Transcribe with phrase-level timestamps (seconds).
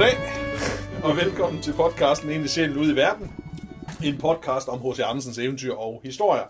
[0.00, 0.18] Goddag,
[1.04, 3.32] og velkommen til podcasten En sjældent ud i verden.
[4.04, 5.00] En podcast om H.C.
[5.00, 6.44] Andersens eventyr og historier.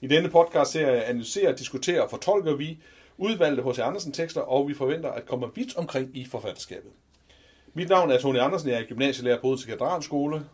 [0.00, 2.78] I denne podcast serie analyserer, diskuterer og fortolker vi
[3.18, 3.78] udvalgte H.C.
[3.78, 6.90] Andersen tekster, og vi forventer at komme vidt omkring i forfatterskabet.
[7.74, 10.44] Mit navn er Tony Andersen, jeg er gymnasielærer på Odense Katedralskole.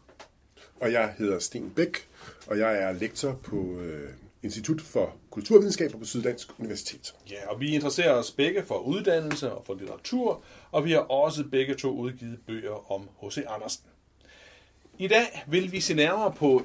[0.80, 2.08] Og jeg hedder Sten Bæk,
[2.46, 4.10] og jeg er lektor på øh,
[4.46, 7.14] Institut for Kulturvidenskaber på Syddansk Universitet.
[7.30, 11.44] Ja, og vi interesserer os begge for uddannelse og for litteratur, og vi har også
[11.44, 13.38] begge to udgivet bøger om H.C.
[13.48, 13.84] Andersen.
[14.98, 16.62] I dag vil vi se nærmere på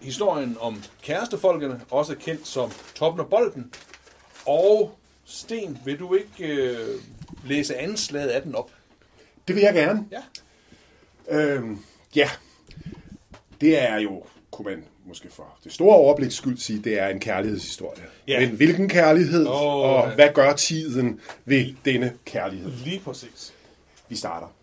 [0.00, 3.74] historien om kærestefolkene, også kendt som Toppen og Bolden.
[4.46, 7.00] Og Sten, vil du ikke øh,
[7.44, 8.70] læse anslaget af den op?
[9.48, 10.08] Det vil jeg gerne.
[10.10, 10.22] Ja.
[11.28, 11.78] Øhm,
[12.14, 12.30] ja,
[13.60, 17.20] det er jo, kunne man måske for det store overbliks skyld sige, det er en
[17.20, 18.02] kærlighedshistorie.
[18.28, 18.40] Ja.
[18.40, 20.14] Men hvilken kærlighed, Åh, og ja.
[20.14, 22.70] hvad gør tiden ved denne kærlighed?
[22.70, 23.54] Lige præcis.
[24.08, 24.54] Vi starter.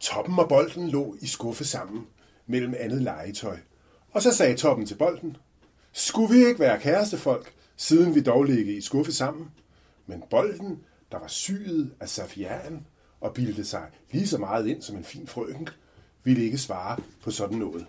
[0.00, 2.06] Toppen og bolden lå i skuffe sammen
[2.46, 3.56] mellem andet legetøj.
[4.12, 5.36] Og så sagde Toppen til bolden,
[5.92, 9.50] skulle vi ikke være kærestefolk, siden vi dog ligge i skuffe sammen?
[10.06, 10.78] Men bolden,
[11.12, 12.86] der var syet af safian
[13.20, 15.68] og bildte sig lige så meget ind som en fin frøken,
[16.24, 17.86] ville ikke svare på sådan noget.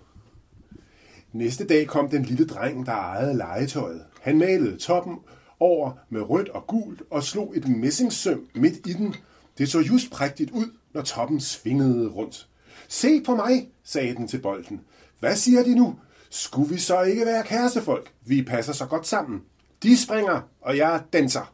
[1.33, 4.05] Næste dag kom den lille dreng, der ejede legetøjet.
[4.21, 5.17] Han malede toppen
[5.59, 9.15] over med rødt og gult og slog et messingsøm midt i den.
[9.57, 12.47] Det så just prægtigt ud, når toppen svingede rundt.
[12.87, 14.81] Se på mig, sagde den til bolden.
[15.19, 15.95] Hvad siger de nu?
[16.29, 18.11] Skulle vi så ikke være kærestefolk?
[18.25, 19.41] Vi passer så godt sammen.
[19.83, 21.53] De springer, og jeg danser.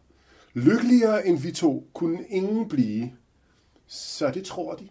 [0.53, 3.11] Lykkeligere end vi to kunne ingen blive.
[3.87, 4.89] Så det tror de,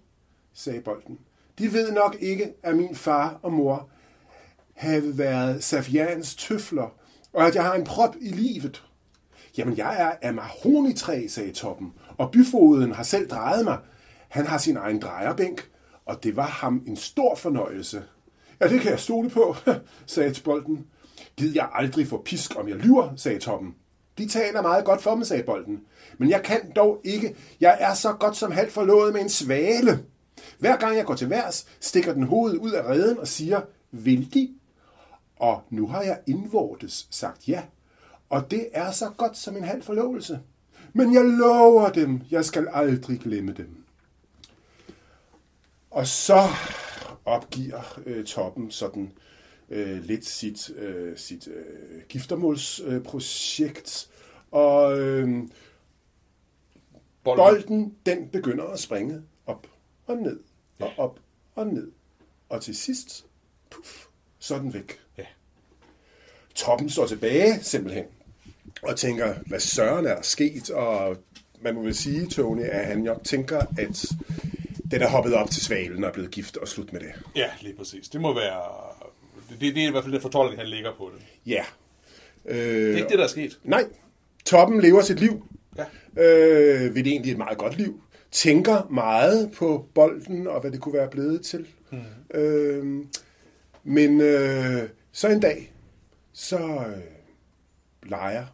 [0.54, 1.18] sagde bolden.
[1.58, 3.88] De ved nok ikke, at min far og mor
[4.74, 6.94] have været Safians tøfler,
[7.32, 8.84] og at jeg har en prop i livet.
[9.58, 13.78] Jamen, jeg er af mahonitræ, sagde Toppen, og byfoden har selv drejet mig.
[14.28, 15.68] Han har sin egen drejerbænk,
[16.06, 18.02] og det var ham en stor fornøjelse.
[18.60, 19.56] Ja, det kan jeg stole på,
[20.06, 20.86] sagde bolden.
[21.36, 23.74] Gid jeg aldrig få pisk, om jeg lyver, sagde Toppen.
[24.18, 25.80] De taler meget godt for mig, sagde bolden.
[26.18, 27.36] Men jeg kan dog ikke.
[27.60, 30.04] Jeg er så godt som halvt forlovet med en svale.
[30.58, 33.60] Hver gang jeg går til værs, stikker den hovedet ud af reden og siger,
[33.90, 34.54] vil de?
[35.36, 37.62] Og nu har jeg indvortes sagt ja.
[38.28, 40.40] Og det er så godt som en halv forlovelse.
[40.92, 43.84] Men jeg lover dem, jeg skal aldrig glemme dem.
[45.90, 46.48] Og så
[47.24, 49.12] opgiver øh, Toppen sådan
[49.70, 54.10] øh, lidt sit, øh, sit øh, giftermålsprojekt.
[54.10, 54.14] Øh,
[54.50, 55.48] og øh,
[57.24, 57.24] Bolden.
[57.24, 59.66] bolden, den begynder at springe op
[60.06, 60.40] og ned,
[60.80, 61.20] og op
[61.54, 61.92] og ned.
[62.48, 63.26] Og til sidst,
[63.70, 64.06] puff,
[64.44, 64.98] så er den væk.
[65.18, 65.24] Ja.
[66.54, 68.04] Toppen står tilbage simpelthen
[68.82, 70.70] og tænker, hvad søren er sket?
[70.70, 71.16] Og
[71.60, 74.04] man må vel sige, Tony, at han jo tænker, at
[74.90, 77.12] den er hoppet op til svalen og er blevet gift og slut med det.
[77.36, 78.08] Ja, lige præcis.
[78.08, 78.62] Det må være...
[79.60, 81.22] Det, det er i hvert fald den fortolkning, han lægger på det.
[81.52, 81.64] Ja.
[82.46, 83.58] Øh, Det er ikke det, der er sket.
[83.64, 83.84] Nej,
[84.46, 85.48] Toppen lever sit liv.
[85.76, 85.84] Ja.
[86.22, 88.00] Øh, ved det egentlig et meget godt liv.
[88.30, 91.66] Tænker meget på bolden og hvad det kunne være blevet til.
[91.90, 92.38] Mm.
[92.38, 93.04] Øh,
[93.84, 95.72] men øh, så en dag,
[96.32, 97.02] så øh,
[98.10, 98.46] leger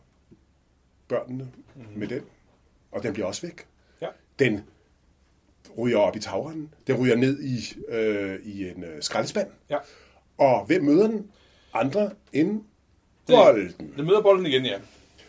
[1.09, 1.85] børnene mm.
[1.97, 2.23] med den,
[2.93, 3.67] og den bliver også væk.
[4.03, 4.09] Ja.
[4.39, 4.61] Den
[5.79, 6.75] ryger op i tagrenden.
[6.87, 9.49] Den ryger ned i, øh, i en øh, skraldespand.
[9.71, 9.79] Ja.
[10.39, 11.31] Og hvem møder den?
[11.73, 12.65] Andre end
[13.27, 14.79] bolden Den møder bolden igen, ja.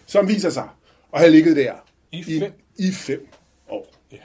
[0.06, 0.69] som viser sig
[1.13, 1.73] at have ligget der
[2.11, 2.51] I i, fem.
[2.78, 3.28] i fem
[3.69, 3.94] år.
[4.11, 4.17] Ja,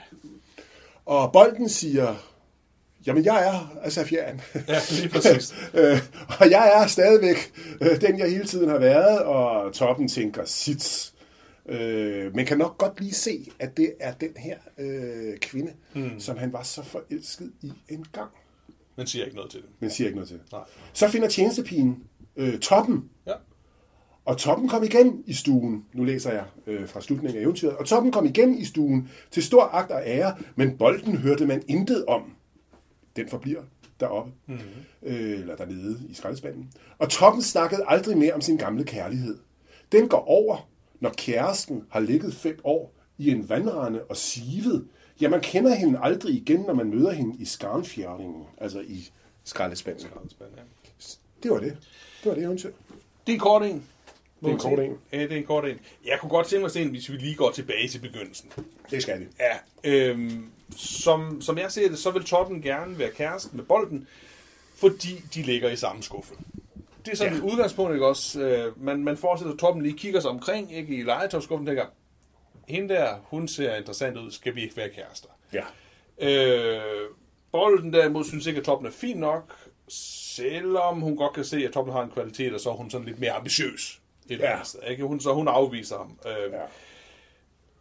[1.05, 2.15] Og bolden siger,
[3.07, 4.41] jamen jeg er af Safian.
[4.67, 5.55] ja lige præcis.
[5.79, 5.99] øh,
[6.39, 11.13] og jeg er stadigvæk øh, den, jeg hele tiden har været, og toppen tænker sit.
[11.69, 16.19] Øh, men kan nok godt lige se, at det er den her øh, kvinde, mm.
[16.19, 18.29] som han var så forelsket i en gang.
[18.95, 19.69] Men siger ikke noget til det.
[19.79, 20.39] Men siger ikke noget til.
[20.51, 20.61] Nej.
[20.93, 22.03] Så finder tjenestepigen
[22.37, 23.33] øh, toppen Ja.
[24.25, 25.85] Og Toppen kom igen i stuen.
[25.93, 27.77] Nu læser jeg øh, fra slutningen af eventyret.
[27.77, 31.63] Og Toppen kom igen i stuen til stor agt og ære, men bolden hørte man
[31.67, 32.21] intet om.
[33.17, 33.61] Den forbliver
[33.99, 34.63] deroppe, mm-hmm.
[35.03, 36.71] øh, eller dernede i skraldespanden.
[36.97, 39.37] Og Toppen snakkede aldrig mere om sin gamle kærlighed.
[39.91, 40.69] Den går over,
[40.99, 44.87] når kæresten har ligget fem år i en vandrende og sivet.
[45.21, 49.09] Ja, man kender hende aldrig igen, når man møder hende i skarnfjerdingen, altså i
[49.43, 50.05] skraldespanden.
[50.39, 50.61] Ja.
[51.43, 51.77] Det var det.
[52.23, 52.71] Det var det eventyr.
[53.27, 53.83] Det er kort en.
[54.41, 54.97] Det er en kort en.
[55.13, 55.79] Ja, det er en kort en.
[56.05, 58.51] Jeg kunne godt tænke mig, Sten, hvis vi lige går tilbage til begyndelsen.
[58.91, 59.27] Det skal det.
[59.39, 64.07] Ja, øhm, som, som jeg ser det, så vil Toppen gerne være kæresten med bolden,
[64.75, 66.33] fordi de ligger i samme skuffe.
[67.05, 67.39] Det er sådan Ja.
[67.39, 68.41] et udgangspunkt, ikke også?
[68.41, 71.85] Øh, man, man forestiller, at Toppen lige kigger sig omkring, ikke i legetøjskuffen, tænker,
[72.67, 75.29] hende der, hun ser interessant ud, skal vi ikke være kærester?
[75.53, 75.63] Ja.
[76.21, 76.81] Øh,
[77.51, 79.55] bolden derimod synes ikke, at toppen er fin nok,
[79.87, 83.07] selvom hun godt kan se, at toppen har en kvalitet, og så er hun sådan
[83.07, 84.01] lidt mere ambitiøs.
[84.29, 84.63] Et Ja.
[84.63, 85.03] Sted, ikke?
[85.03, 86.19] Hun, så hun afviser ham.
[86.25, 86.57] Øh, Ja.
[86.57, 86.63] ja.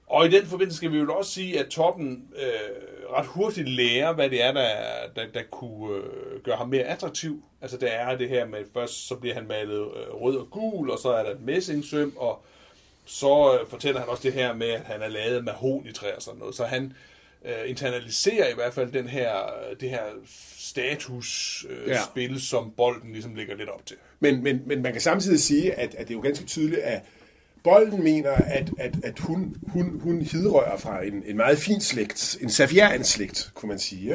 [0.07, 4.13] Og i den forbindelse skal vi jo også sige, at Toppen øh, ret hurtigt lærer,
[4.13, 4.69] hvad det er, der,
[5.17, 7.43] der, der kunne øh, gøre ham mere attraktiv.
[7.63, 10.91] Altså det er det her med, først så bliver han malet øh, rød og gul,
[10.91, 12.43] og så er der et messingsøm, og
[13.05, 16.23] så øh, fortæller han også det her med, at han er lavet af mahonitræ og
[16.23, 16.55] sådan noget.
[16.55, 16.91] Så han øh,
[17.67, 20.03] internaliserer i hvert fald den her, øh, det her
[20.59, 21.99] statusspil, øh, Ja.
[22.11, 23.97] spil, som bolden ligesom ligger lidt op til.
[24.21, 27.01] Men, men, men man kan samtidig sige, at, at det er jo ganske tydeligt, at
[27.65, 32.39] Bolden mener, at, at, at hun, hun, hun hidrører fra en, en meget fin slægt,
[32.41, 34.15] en safianslægt, kunne man sige.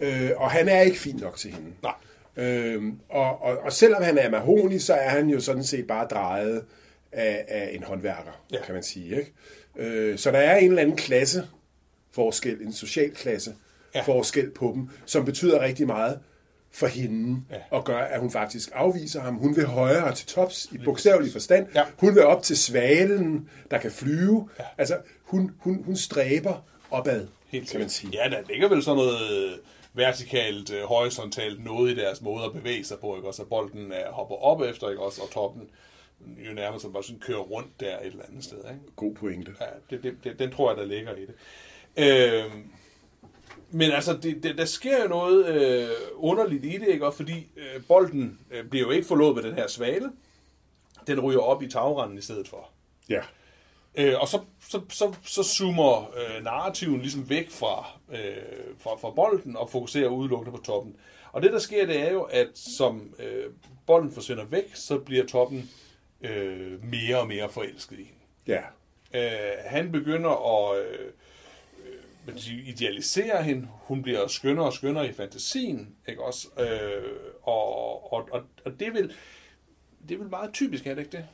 [0.00, 0.24] Ikke?
[0.24, 1.68] Øh, og han er ikke fin nok til hende.
[1.82, 1.92] Nej.
[2.36, 6.06] Øhm, og, og, og selvom han er mahoni, så er han jo sådan set bare
[6.06, 6.64] drejet
[7.12, 8.44] af, af en håndværker.
[8.52, 8.64] Ja.
[8.64, 9.16] kan man sige.
[9.18, 9.32] Ikke?
[9.76, 11.44] Øh, så der er en eller anden klasse
[12.16, 13.54] forskel, en social klasse
[13.94, 14.02] ja.
[14.02, 16.18] Forskel på dem, som betyder rigtig meget
[16.72, 17.56] for hende, ja.
[17.70, 19.34] Og gør, at hun faktisk afviser ham.
[19.34, 21.66] Hun vil højere til tops, i bogstavelig forstand.
[21.74, 21.84] Ja.
[21.98, 24.48] Hun vil op til svalen, der kan flyve.
[24.58, 24.64] Ja.
[24.78, 28.10] Altså, hun, hun, hun stræber opad, Helt kan man sige.
[28.12, 29.58] Ja, der ligger vel sådan noget øh,
[29.94, 33.42] vertikalt, øh, horisontalt noget i deres måde at bevæge sig på, ikke også?
[33.42, 35.22] At bolden er, hopper op efter, ikke også?
[35.22, 35.62] Og toppen
[36.20, 38.80] jo nærmest bare sådan kører rundt der et eller andet sted, ikke?
[38.96, 39.54] God pointe.
[39.60, 41.34] Ja, det, det, det, den tror jeg, der ligger i det.
[41.96, 42.44] Øh,
[43.70, 47.06] men altså, det, det, der sker jo noget øh, underligt i det, ikke?
[47.06, 50.12] Og fordi øh, bolden øh, bliver jo ikke forlået med den her svale.
[51.06, 52.68] Den ryger op i tagranden i stedet for.
[53.08, 53.20] Ja.
[53.94, 59.10] Øh, og så, så, så, så zoomer øh, narrativen ligesom væk fra, øh, fra, fra
[59.10, 60.96] bolden og fokuserer udelukkende på toppen.
[61.32, 63.44] Og det, der sker, det er jo, at som øh,
[63.86, 65.70] bolden forsvinder væk, så bliver toppen
[66.20, 68.20] øh, mere og mere forelsket i hende.
[68.46, 68.60] Ja.
[69.14, 71.10] Øh, han begynder at øh,
[72.26, 73.68] øh, hvad kan sige, idealisere hende.
[73.72, 76.48] Hun bliver skønnere og skønnere i fantasien, ikke også?
[76.60, 77.02] Øh,
[77.42, 79.12] og, og, og, og det er vel
[80.08, 81.24] det er vel meget typisk, er det ikke det?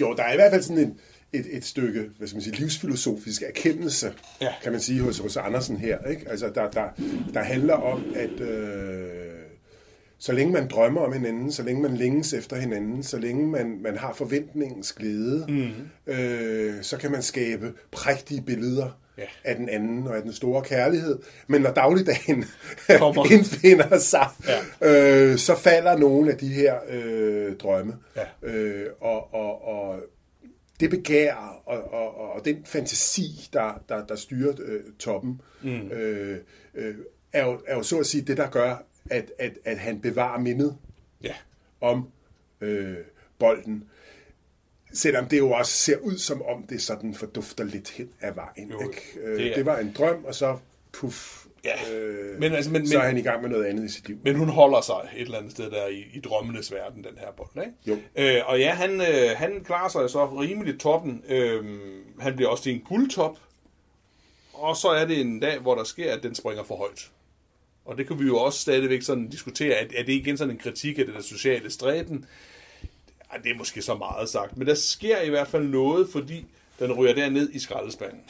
[0.00, 1.00] Jo, der er i hvert fald sådan en,
[1.32, 4.54] et, et stykke hvad skal man sige, livsfilosofisk erkendelse, Ja.
[4.62, 6.04] kan man sige, hos, hos Andersen her.
[6.04, 6.28] Ikke?
[6.30, 6.88] Altså, der, der,
[7.34, 9.35] der handler om, at øh,
[10.18, 13.78] så længe man drømmer om hinanden, så længe man længes efter hinanden, så længe man,
[13.82, 16.12] man har forventningens glæde, mm.
[16.12, 19.24] øh, så kan man skabe prægtige billeder Ja.
[19.44, 21.18] af den anden og af den store kærlighed.
[21.46, 22.44] Men når dagligdagen
[23.32, 24.28] indfinder sig,
[24.80, 25.22] Ja.
[25.22, 27.94] øh, så falder nogle af de her øh, drømme.
[28.16, 28.48] Ja.
[28.50, 30.00] Øh, og, og, og
[30.80, 31.34] det begær
[31.66, 35.90] og, og, og, og den fantasi, der, der, der styrer øh, toppen, mm.
[35.90, 36.38] øh,
[36.74, 36.94] øh,
[37.32, 40.38] er, jo, er jo så at sige det, der gør, at, at, at han bevarer
[40.40, 40.76] mindet
[41.22, 41.34] Ja.
[41.80, 42.08] om
[42.60, 42.96] øh,
[43.38, 43.84] bolden.
[44.92, 48.70] Selvom det jo også ser ud, som om det sådan fordufter lidt hen ad vejen.
[48.70, 49.02] Jo, ikke?
[49.20, 50.58] Øh, det er- det var en drøm, og så
[50.92, 51.94] puff, Ja.
[51.96, 54.18] øh, Men altså, men- så er han i gang med noget andet i sit liv.
[54.24, 57.30] Men hun holder sig et eller andet sted der i, i drømmenes verden, den her
[57.36, 57.72] bold, ikke?
[57.86, 57.98] Jo.
[58.16, 61.24] Øh, og ja, han, øh, han klarer sig så rimeligt toppen.
[61.28, 61.64] Øh,
[62.20, 63.38] han bliver også til en guldtop.
[64.52, 67.10] Og så er det en dag, hvor der sker, at den springer for højt.
[67.86, 69.74] Og det kan vi jo også stadigvæk sådan diskutere.
[69.74, 72.26] Er, er det igen sådan en kritik af det der sociale stræben?
[73.30, 74.56] Ej, det er måske så meget sagt.
[74.56, 76.46] Men der sker i hvert fald noget, fordi
[76.78, 78.22] den ryger derned i skraldespanden.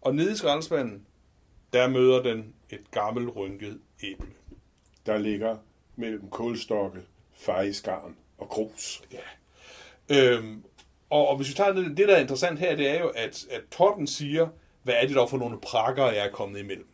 [0.00, 1.06] Og nede i skraldespanden,
[1.72, 4.26] der møder den et gammelt rynket æble.
[5.06, 5.56] Der ligger
[5.96, 6.98] mellem kålstokke,
[7.36, 9.02] fejsgarn og grus.
[10.08, 10.62] Øhm,
[11.10, 13.46] og, og hvis vi tager det, det, der er interessant her, det er jo, at,
[13.50, 14.48] at Totten siger,
[14.82, 16.86] hvad er det dog for nogle prakker, jeg er kommet imellem.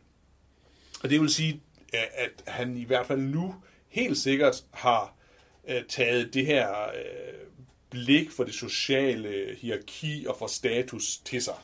[1.05, 1.61] Og det vil sige,
[1.93, 3.55] at, han i hvert fald nu
[3.89, 5.17] helt sikkert har
[5.69, 7.35] øh, taget det her øh,
[7.91, 11.55] blik for det sociale hierarki og for status til sig.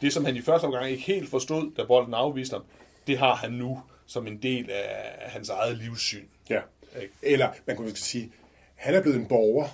[0.00, 2.64] Det, som han i første omgang ikke helt forstod, da bolden afviste ham,
[3.06, 6.26] det har han nu som en del af hans eget livssyn.
[6.50, 6.60] Ja.
[7.02, 7.14] Ikke?
[7.22, 8.32] Eller man kunne måske sige,
[8.74, 9.68] han er blevet en borger.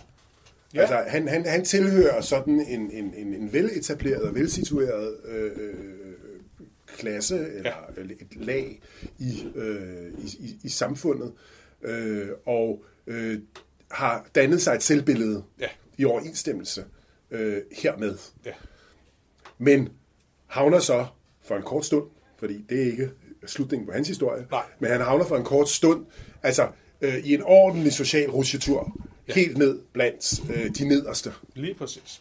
[0.75, 0.79] Ja.
[0.79, 0.81] Ja.
[0.81, 6.04] Altså, han, han, han tilhører sådan en, en, en, en veletableret og velsitueret øh, øh,
[6.95, 8.03] klasse eller ja.
[8.03, 8.81] et lag
[9.19, 11.33] i, øh, i, i, i samfundet,
[11.83, 13.39] øh, og øh,
[13.91, 15.69] har dannet sig et selvbillede Ja.
[15.99, 16.85] i overensstemmelse
[17.31, 18.19] øh, hermed.
[18.47, 18.53] Ja.
[19.59, 19.89] Men
[20.47, 21.07] havner så
[21.45, 22.07] for en kort stund,
[22.39, 23.11] fordi det er ikke
[23.47, 24.65] slutningen på hans historie, Nej.
[24.79, 26.07] men han havner for en kort stund,
[26.43, 26.69] altså
[27.01, 28.97] øh, i en ordentlig social rusjetur,
[29.29, 29.35] ja.
[29.35, 32.21] helt ned blandt øh, de nederste, Lige præcis.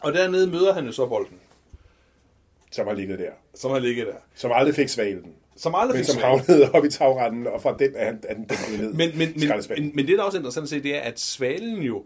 [0.00, 1.36] Og dernede møder han jo så bolden,
[2.72, 3.30] som har ligget der.
[3.54, 4.16] som har ligget der.
[4.34, 6.28] Som aldrig fik svalen, Som aldrig men fik som svag.
[6.28, 8.92] havnede op i tagranden, og fra den er han, den dækket ned.
[8.92, 11.20] Men, men, men, men, men det, der er også interessant at se, det er, at
[11.20, 12.04] svalen jo...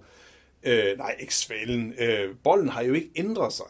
[0.63, 1.95] Øh, nej, ikke svalen.
[1.99, 3.67] Øh, bolden har jo ikke ændret sig.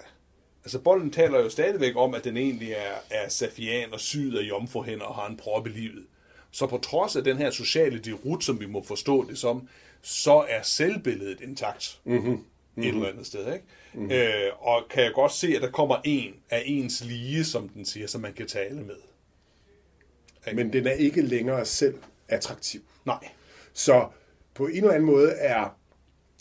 [0.65, 4.43] Altså bolden taler jo stadigvæk om, at den egentlig er, er safian og syd af
[4.43, 6.05] jomfruhænder og har en prop i livet.
[6.51, 9.69] Så på trods af den her sociale derut, som vi må forstå det som,
[10.03, 11.99] så er selvbilledet intakt.
[12.05, 12.45] Mm-hmm.
[12.77, 12.89] Mm-hmm.
[12.89, 13.65] Et eller andet sted, ikke?
[13.95, 14.11] Mm-hmm.
[14.11, 17.85] Øh, og kan jeg godt se, at der kommer en af ens lige, som den
[17.85, 18.97] siger, som man kan tale med.
[20.55, 22.81] Men den er ikke længere selv attraktiv.
[23.05, 23.29] Nej.
[23.73, 24.09] Så
[24.55, 25.79] på en eller anden måde er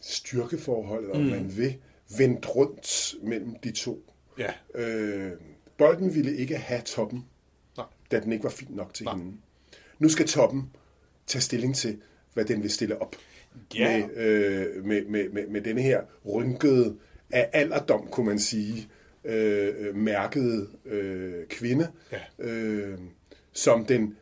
[0.01, 1.27] styrkeforholdet, om mm.
[1.27, 1.77] man vil,
[2.17, 4.13] vendt rundt mellem de to.
[4.37, 4.53] Ja.
[4.75, 5.31] Øh,
[5.77, 7.25] bolden ville ikke have toppen,
[7.77, 7.85] Nej.
[8.11, 9.15] da den ikke var fin nok til Nej.
[9.15, 9.37] hende.
[9.99, 10.69] Nu skal toppen
[11.27, 12.01] tage stilling til,
[12.33, 13.15] hvad den vil stille op.
[13.75, 14.07] Ja.
[14.07, 16.95] Med, øh, med, med, med, med denne her rynkede
[17.31, 18.89] af alderdom, kunne man sige,
[19.25, 22.19] øh, mærkede øh, kvinde, Ja.
[22.39, 22.99] øh,
[23.53, 24.17] som den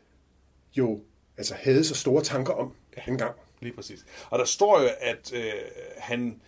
[0.76, 1.00] jo
[1.36, 3.02] altså havde så store tanker om ja.
[3.12, 3.34] engang.
[3.60, 4.06] Lige præcis.
[4.30, 5.52] Og der står jo, at øh,
[5.98, 6.40] han,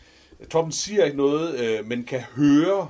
[0.51, 2.89] Torben siger ikke noget, øh, men kan høre,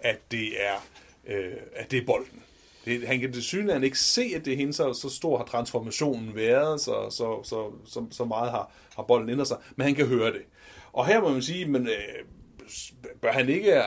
[0.00, 0.86] at det er,
[1.26, 2.42] øh, at det er bolden.
[2.84, 6.34] Det, han kan desynligvis ikke se, at det er hende, så, så stor har transformationen
[6.34, 10.06] været, så, så, så, så, så meget har, har bolden ændret sig, men han kan
[10.06, 10.42] høre det.
[10.92, 12.24] Og her må man sige, men øh,
[13.22, 13.82] bør han ikke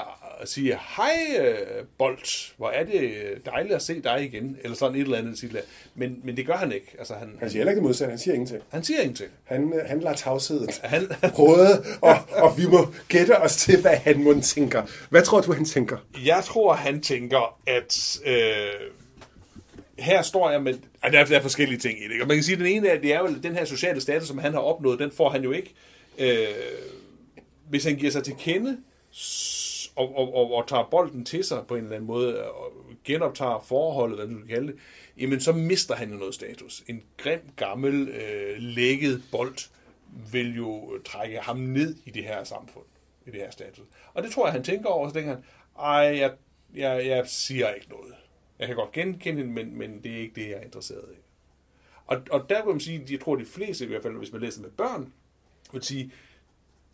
[0.45, 3.11] sige, hej øh, Bold, hvor er det
[3.45, 5.39] dejligt at se dig igen, eller sådan et eller andet.
[5.39, 5.61] Sige,
[5.95, 6.95] men, men det gør han ikke.
[6.99, 8.61] Altså, han, Han siger heller ikke det modsatte, han siger ingenting.
[8.69, 9.29] han siger ingenting.
[9.43, 11.07] Han, øh, han lader tavsheden Han,
[11.39, 14.83] råde, og, og vi må gætte os til, hvad han må tænker.
[15.09, 15.97] Hvad tror du, han tænker?
[16.25, 18.89] Jeg tror, han tænker, at øh,
[19.99, 20.73] her står jeg med...
[21.03, 22.21] Ej, der, er, der er forskellige ting i det.
[22.21, 24.27] Og man kan sige, at den ene er, det er jo den her sociale status,
[24.27, 25.73] som han har opnået, den får han jo ikke.
[26.17, 26.47] Øh,
[27.69, 28.77] hvis han giver sig til kende,
[29.95, 32.71] og, og, og, og tager bolden til sig på en eller anden måde, øh, og
[33.03, 34.75] genoptager forholdet, hvad du vil kalde det,
[35.17, 36.83] jamen så mister han jo noget status.
[36.87, 39.69] En grim, gammel, øh, lækket bold
[40.31, 42.85] vil jo trække ham ned i det her samfund,
[43.25, 43.85] i det her status.
[44.13, 45.43] Og det tror jeg, han tænker over, så tænker han,
[45.79, 46.31] ej, jeg,
[46.75, 48.13] jeg, jeg siger ikke noget.
[48.59, 51.17] Jeg kan godt genkende det, men, men det er ikke det, jeg er interesseret i.
[52.05, 54.41] Og, og der vil man sige, jeg tror, de fleste, i hvert fald hvis man
[54.41, 55.13] læser med børn,
[55.73, 56.11] vil sige,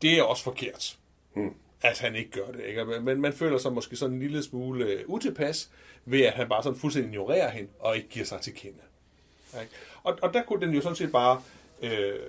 [0.02, 0.98] det er også forkert,
[1.34, 2.64] hmm at han ikke gør det.
[2.66, 2.86] Ikke?
[2.86, 5.70] Men man, føler sig måske sådan en lille smule øh, utilpas,
[6.06, 8.80] ved at han bare sådan fuldstændig ignorerer hende, og ikke giver sig til kende.
[9.62, 9.72] Ikke?
[10.04, 11.42] Og, og der kunne den jo sådan set bare
[11.82, 12.20] øh,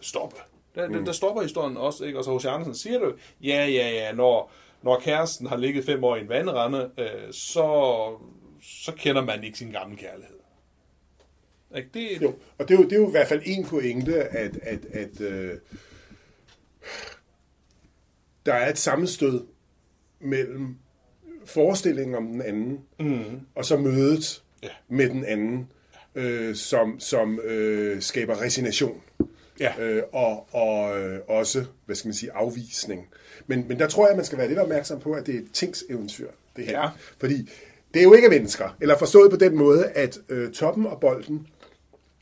[0.00, 0.36] stoppe.
[0.74, 0.94] Der, mm.
[0.94, 2.18] der, der stopper historien også, ikke?
[2.18, 2.44] og så H.C.
[2.44, 4.50] Andersen siger det ja, ja, ja, når,
[4.82, 8.08] når kæresten har ligget fem år i en vandrende, øh, så,
[8.62, 10.36] så kender man ikke sin gamle kærlighed.
[11.76, 11.88] Ikke?
[11.94, 14.56] Det, Jo, og det er jo, det er jo i hvert fald en pointe, at,
[14.62, 15.58] at, at øh,
[18.46, 19.44] der er et sammenstød
[20.20, 20.76] mellem
[21.44, 23.40] forestillingen om den anden, mm.
[23.54, 24.68] og så mødet Ja.
[24.88, 25.68] med den anden,
[26.14, 29.02] øh, som, som øh, skaber resignation.
[29.60, 29.72] Ja.
[29.80, 33.08] Øh, og og øh, også, hvad skal man sige, afvisning.
[33.46, 35.48] Men, men der tror jeg, man skal være lidt opmærksom på, at det er et
[35.52, 36.80] tingseventyr, det her.
[36.80, 36.88] Ja.
[37.20, 37.50] Fordi
[37.94, 41.46] det er jo ikke mennesker, eller forstået på den måde, at øh, toppen og bolden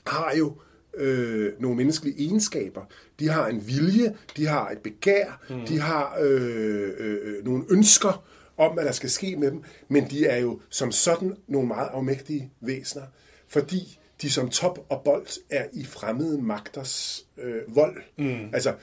[0.07, 0.52] har jo
[0.97, 2.81] øh, nogle menneskelige egenskaber.
[3.19, 5.67] De har en vilje, de har et begær, mm.
[5.67, 8.25] de har øh, øh, nogle ønsker
[8.57, 11.89] om, hvad der skal ske med dem, men de er jo som sådan nogle meget
[11.93, 13.05] afmægtige væsener,
[13.49, 17.97] fordi de som top og bold er i fremmede magters øh, vold.
[18.19, 18.49] Mm.
[18.53, 18.75] Altså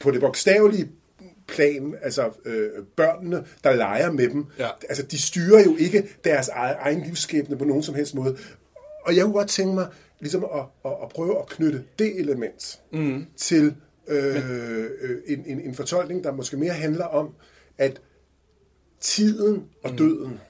[0.00, 0.90] på det bogstavelige
[1.48, 4.68] plan, altså øh, børnene, der leger med dem, Ja.
[4.88, 8.36] altså de styrer jo ikke deres egen, egen livsskæbne på nogen som helst måde.
[9.04, 9.86] Og jeg kunne godt tænke mig
[10.22, 13.26] ligesom at, at, at prøve at knytte det element mm.
[13.36, 13.74] til
[14.08, 17.34] øh, øh, en, en, en fortolkning, der måske mere handler om,
[17.78, 18.00] at
[19.00, 20.40] tiden og døden,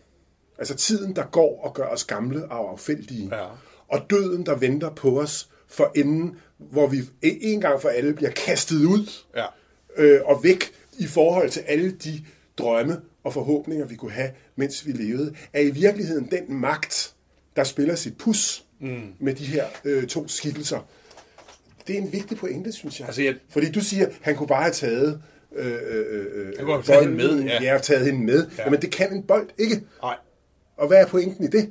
[0.59, 3.47] altså tiden, der går og gør os gamle og affældige, Ja.
[3.89, 8.31] og døden, der venter på os for enden, hvor vi en gang for alle bliver
[8.31, 9.45] kastet ud Ja.
[9.97, 12.25] øh, og væk i forhold til alle de
[12.59, 17.15] drømme og forhåbninger, vi kunne have, mens vi levede, er i virkeligheden den magt,
[17.57, 19.13] der spiller sit pus mm.
[19.19, 20.79] med de her øh, to skikkelser.
[21.87, 23.07] Det er en vigtig pointe, synes jeg.
[23.09, 25.23] Altså, jeg- Fordi du siger, han kunne bare have taget
[25.57, 25.73] øh, øh,
[26.11, 27.45] øh, Han kunne have taget hende bolden.
[27.45, 27.63] med, ja.
[27.73, 27.79] ja.
[27.79, 28.47] taget hende med.
[28.47, 28.51] Ja.
[28.59, 28.65] Ja.
[28.65, 29.81] Jamen, det kan en bold ikke.
[30.03, 30.17] Nej.
[30.77, 31.71] Og hvad er pointen i det?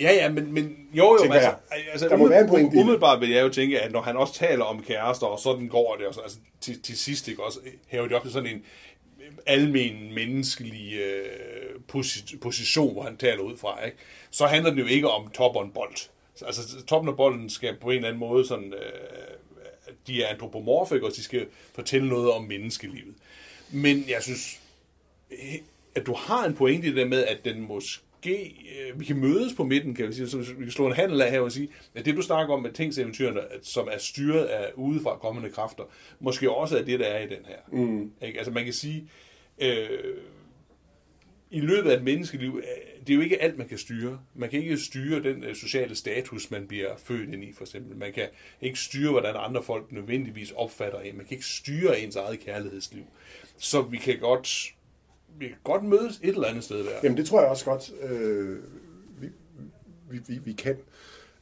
[0.00, 1.78] Ja, ja, men, men jo, jo, Tænker altså, jeg.
[1.92, 4.34] altså Der må være en pointe umiddelbart vil jeg jo tænke, at når han også
[4.34, 7.58] taler om kærester, og sådan går det, og så, altså, til, til sidst ikke, også
[7.86, 8.62] hæver det op til sådan en
[9.46, 11.26] almen menneskelig øh,
[11.92, 13.96] posi- position, hvor han taler ud fra, ikke?
[14.30, 16.08] så handler det jo ikke om top og en bold.
[16.34, 19.36] Så, Altså, toppen af bolden skal på en eller anden måde sådan, øh,
[20.06, 23.14] de er antropomorfe, og de skal fortælle noget om menneskelivet.
[23.72, 24.60] Men jeg synes,
[25.94, 29.16] at du har en pointe i det der med, at den måske, øh, vi kan
[29.16, 31.52] mødes på midten, kan vi sige, så vi kan slå en handel af her og
[31.52, 35.84] sige, at det du snakker om med tingseventyrene, som er styret af udefra kommende kræfter,
[36.20, 37.56] måske også er det, der er i den her.
[37.72, 38.12] Mm.
[38.22, 38.38] Ikke?
[38.38, 39.08] Altså man kan sige,
[39.58, 39.88] øh,
[41.52, 44.20] i løbet af et menneskeliv, øh, det er jo ikke alt, man kan styre.
[44.34, 47.96] Man kan ikke styre den øh, sociale status, man bliver født ind i, for eksempel.
[47.96, 48.28] Man kan
[48.60, 51.16] ikke styre, hvordan andre folk nødvendigvis opfatter en.
[51.16, 53.04] Man kan ikke styre ens eget kærlighedsliv.
[53.56, 54.74] Så vi kan godt,
[55.38, 56.90] vi kan godt mødes et eller andet sted der.
[57.02, 58.58] Jamen, det tror jeg også godt, øh,
[59.20, 59.28] vi,
[60.10, 60.76] vi, vi, vi kan.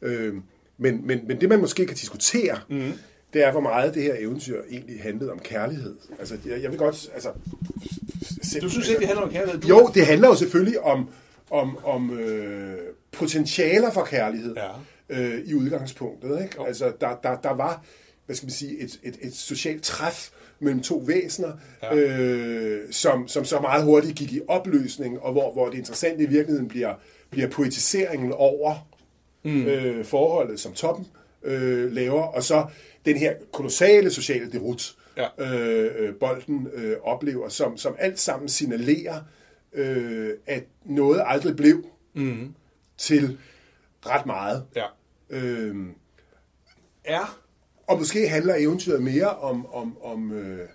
[0.03, 0.35] Øh,
[0.79, 2.93] men, men, men det, man måske kan diskutere, mm.
[3.33, 5.97] Det er, hvor meget det her eventyr egentlig handlede om kærlighed.
[6.19, 7.11] Altså, jeg, jeg vil godt...
[7.15, 7.29] Altså,
[8.63, 9.61] Du synes ikke, det handler om kærlighed?
[9.61, 11.09] Du Jo, det handler jo selvfølgelig om,
[11.51, 12.79] om, om øh,
[13.13, 15.21] potentialer for kærlighed Ja.
[15.21, 16.43] øh, i udgangspunktet.
[16.43, 16.55] Ikke?
[16.59, 16.65] Jo.
[16.65, 17.85] Altså, der, der, der var
[18.27, 21.95] hvad skal man sige, et, et, et socialt træf mellem to væsener, ja.
[21.97, 26.27] øh, som, som så meget hurtigt gik i opløsning, og hvor, hvor det interessante i
[26.27, 26.95] virkeligheden bliver,
[27.31, 28.89] bliver poetiseringen over
[29.43, 29.67] mm.
[29.67, 31.07] øh, forholdet, som toppen
[31.43, 32.67] øh, laver, og så
[33.05, 35.27] den her kolossale sociale derut, Ja.
[35.39, 39.21] øh, øh, bolden øh, oplever, som, som alt sammen signalerer,
[39.73, 42.55] øh, at noget aldrig blev Mm.
[42.99, 43.39] til
[44.07, 44.65] ret meget.
[44.77, 44.87] Ja.
[45.31, 45.77] Øh,
[47.05, 47.41] Er
[47.87, 50.69] og måske handler eventyret mere om, om, om øh,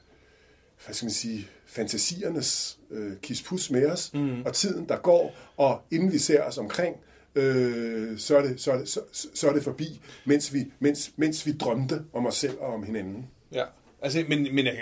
[0.86, 4.41] hvad skal man sige, fantasiernes øh, kispus med os, mm.
[4.45, 6.95] og tiden, der går, og inden vi ser os omkring,
[7.35, 8.99] øh, så, er det, så, er det, så,
[9.33, 12.83] så er det forbi, mens vi, mens, mens vi drømte om os selv og om
[12.83, 13.27] hinanden.
[13.51, 13.63] Ja,
[14.01, 14.77] altså, men, men jeg,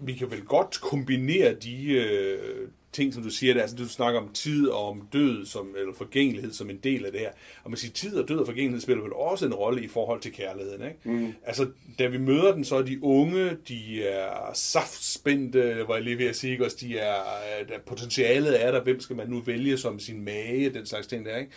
[0.00, 3.60] vi kan vel godt kombinere de øh, ting, som du siger der.
[3.60, 7.12] Altså, du snakker om tid og om død, som, eller forgængelighed som en del af
[7.12, 7.30] det her.
[7.64, 10.20] Og man siger, tid og død og forgængelighed spiller vel også en rolle i forhold
[10.20, 10.98] til kærligheden, ikke?
[11.04, 11.32] Mm.
[11.46, 11.66] Altså,
[11.98, 16.26] da vi møder den, så er de unge, de er saftspændte, var jeg lige ved
[16.26, 16.64] at sige?
[16.64, 17.20] Også de er,
[17.60, 21.06] øh, der potentialet er der, hvem skal man nu vælge som sin mage, den slags
[21.06, 21.52] ting der, ikke?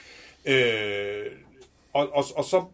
[0.45, 1.25] Øh,
[1.93, 2.65] og, og, og så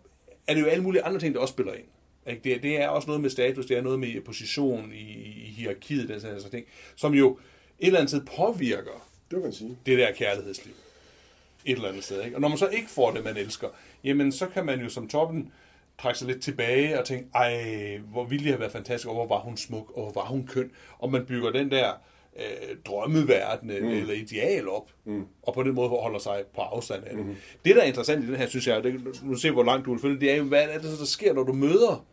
[0.48, 1.86] er det jo alle mulige andre ting, der også spiller ind.
[2.28, 2.42] Ikke?
[2.44, 5.12] Det, det er også noget med status, det er noget med position i,
[5.48, 7.40] i hierarkiet, den slags ting, som jo
[7.80, 9.78] et eller andet sted påvirker Det kan sige.
[9.86, 10.74] det der kærlighedsliv.
[11.66, 12.24] Et eller andet sted.
[12.24, 12.38] Ikke?
[12.38, 13.68] Og når man så ikke får det, man elsker,
[14.04, 15.52] jamen så kan man jo som toppen
[16.02, 19.28] trække sig lidt tilbage og tænke, ej, hvor ville det have været fantastisk, og hvor
[19.28, 20.72] var hun smuk, og hvor var hun køn.
[21.00, 21.94] Og man bygger den der
[22.36, 23.88] øh, drømmeverden mm.
[23.88, 25.26] eller ideal op, mm.
[25.42, 27.26] og på den måde holder sig på afstand af det.
[27.26, 27.36] Mm.
[27.66, 29.92] Det, der er interessant i den her, synes jeg, det, nu ser hvor langt du
[29.92, 32.06] vil følge, det er jo, hvad er det, der sker, når du møder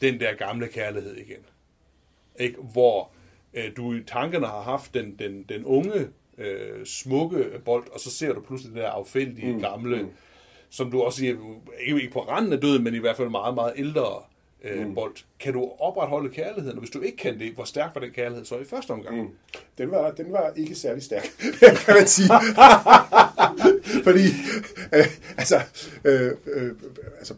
[0.00, 1.40] den der gamle kærlighed igen.
[2.38, 2.56] Ikke?
[2.72, 3.10] Hvor
[3.54, 8.10] øh, du i tankerne har haft den, den, den unge, øh, smukke bold, og så
[8.10, 9.60] ser du pludselig den der affældige, mm.
[9.60, 10.08] gamle, mm.
[10.70, 11.36] som du også siger,
[11.80, 14.22] ikke, ikke på randen af døden, men i hvert fald meget, meget ældre
[14.64, 14.94] øh, mm.
[14.94, 15.14] bold.
[15.40, 16.78] Kan du opretholde kærligheden?
[16.78, 19.22] Og hvis du ikke kan det, hvor stærk var den kærlighed så i første omgang?
[19.22, 19.28] Mm.
[19.78, 21.28] Den var, den var ikke særlig stærk,
[21.84, 22.28] kan man sige.
[24.06, 24.26] Fordi,
[24.94, 25.06] øh,
[25.38, 25.60] altså,
[26.04, 26.72] øh, øh,
[27.18, 27.34] altså,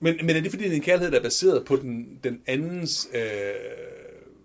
[0.00, 2.40] Men, men er det fordi, det er en kærlighed, der er baseret på den, den
[2.46, 3.20] andens øh,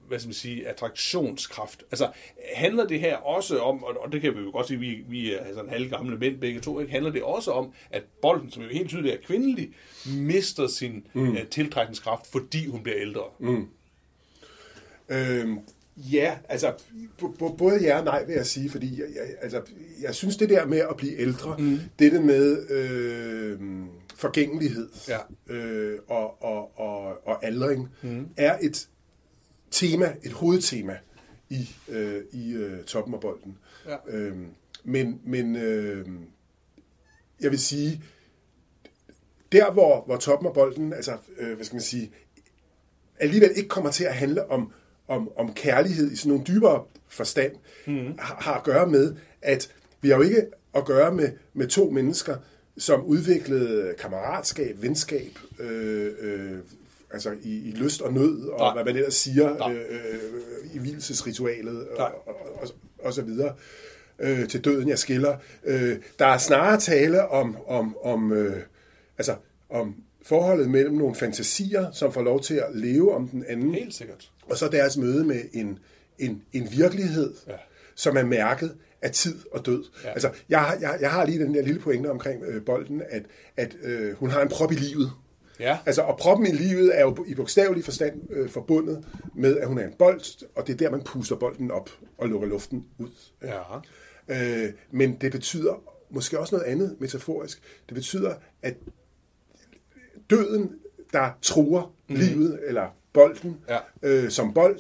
[0.08, 1.84] hvad skal man sige, attraktionskraft?
[1.92, 2.12] Altså,
[2.56, 5.34] handler det her også om, og, og det kan vi jo godt sige, vi, vi
[5.34, 6.92] er sådan halvgamle mænd begge to, ikke?
[6.92, 9.74] handler det også om, at bolden, som jo helt tydeligt er kvindelig,
[10.18, 11.32] mister sin mm.
[11.32, 13.24] øh, tiltrækningskraft, fordi hun bliver ældre?
[13.40, 13.66] Mm.
[15.10, 15.48] øh,
[15.98, 16.74] ja, altså,
[17.18, 19.62] b- b- både ja og nej vil jeg sige, fordi jeg, jeg, altså,
[20.02, 21.80] jeg synes det der med at blive ældre, mm.
[22.00, 23.60] det der med øh,
[24.16, 25.54] forgængelighed Ja.
[25.54, 28.28] øh, og, og, og, og aldring, mm.
[28.38, 28.88] er et
[29.78, 30.98] tema, et hovedtema
[31.50, 33.58] i, øh, i øh, toppen af bolden.
[33.88, 33.96] Ja.
[34.08, 34.48] Øhm,
[34.84, 36.08] men men øh,
[37.42, 38.04] jeg vil sige,
[39.52, 42.12] der hvor, hvor toppen af bolden, altså, øh, hvad skal man sige,
[43.20, 44.72] alligevel ikke kommer til at handle om,
[45.08, 47.52] om, om kærlighed i sådan nogle dybere forstand,
[47.88, 48.18] mm.
[48.20, 51.90] har, har at gøre med, at vi har jo ikke at gøre med, med to
[51.90, 52.38] mennesker,
[52.78, 56.60] som udviklede kammeratskab, venskab, øh, øh,
[57.12, 58.74] altså i, i lyst og nød, og Nej.
[58.74, 59.74] hvad man ellers siger Nej.
[59.74, 62.68] øh, øh, i hvilesesritualet, og, og, og,
[63.00, 63.54] og så videre.
[64.20, 65.38] Øh, til døden jeg skiller.
[65.64, 68.62] Øh, der er snarere tale om, om, om, øh,
[69.18, 69.36] altså,
[69.70, 73.94] om forholdet mellem nogle fantasier, som får lov til at leve om den anden, Helt
[73.94, 74.32] sikkert.
[74.50, 75.80] og så deres møde med en,
[76.20, 77.54] en, en virkelighed, Ja.
[77.96, 79.84] som er mærket af tid og død.
[80.04, 80.10] Ja.
[80.10, 83.24] Altså, jeg, har- jeg, jeg har lige den der lille pointe omkring øh, bolden, at,
[83.58, 85.12] at øh, hun har en prop i livet.
[85.60, 85.78] Ja.
[85.86, 89.78] Altså, og proppen i livet er jo i bogstavelig forstand øh, forbundet med, at hun
[89.78, 93.10] er en bold, og det er der, man puster bolden op og lukker luften ud.
[93.44, 93.62] Ja.
[94.28, 97.62] Øh, men det betyder måske også noget andet metaforisk.
[97.90, 98.76] Det betyder, at
[100.30, 100.72] døden,
[101.14, 102.16] der truer mm.
[102.16, 103.78] livet, eller bolden, Ja.
[104.04, 104.80] øh, som bold,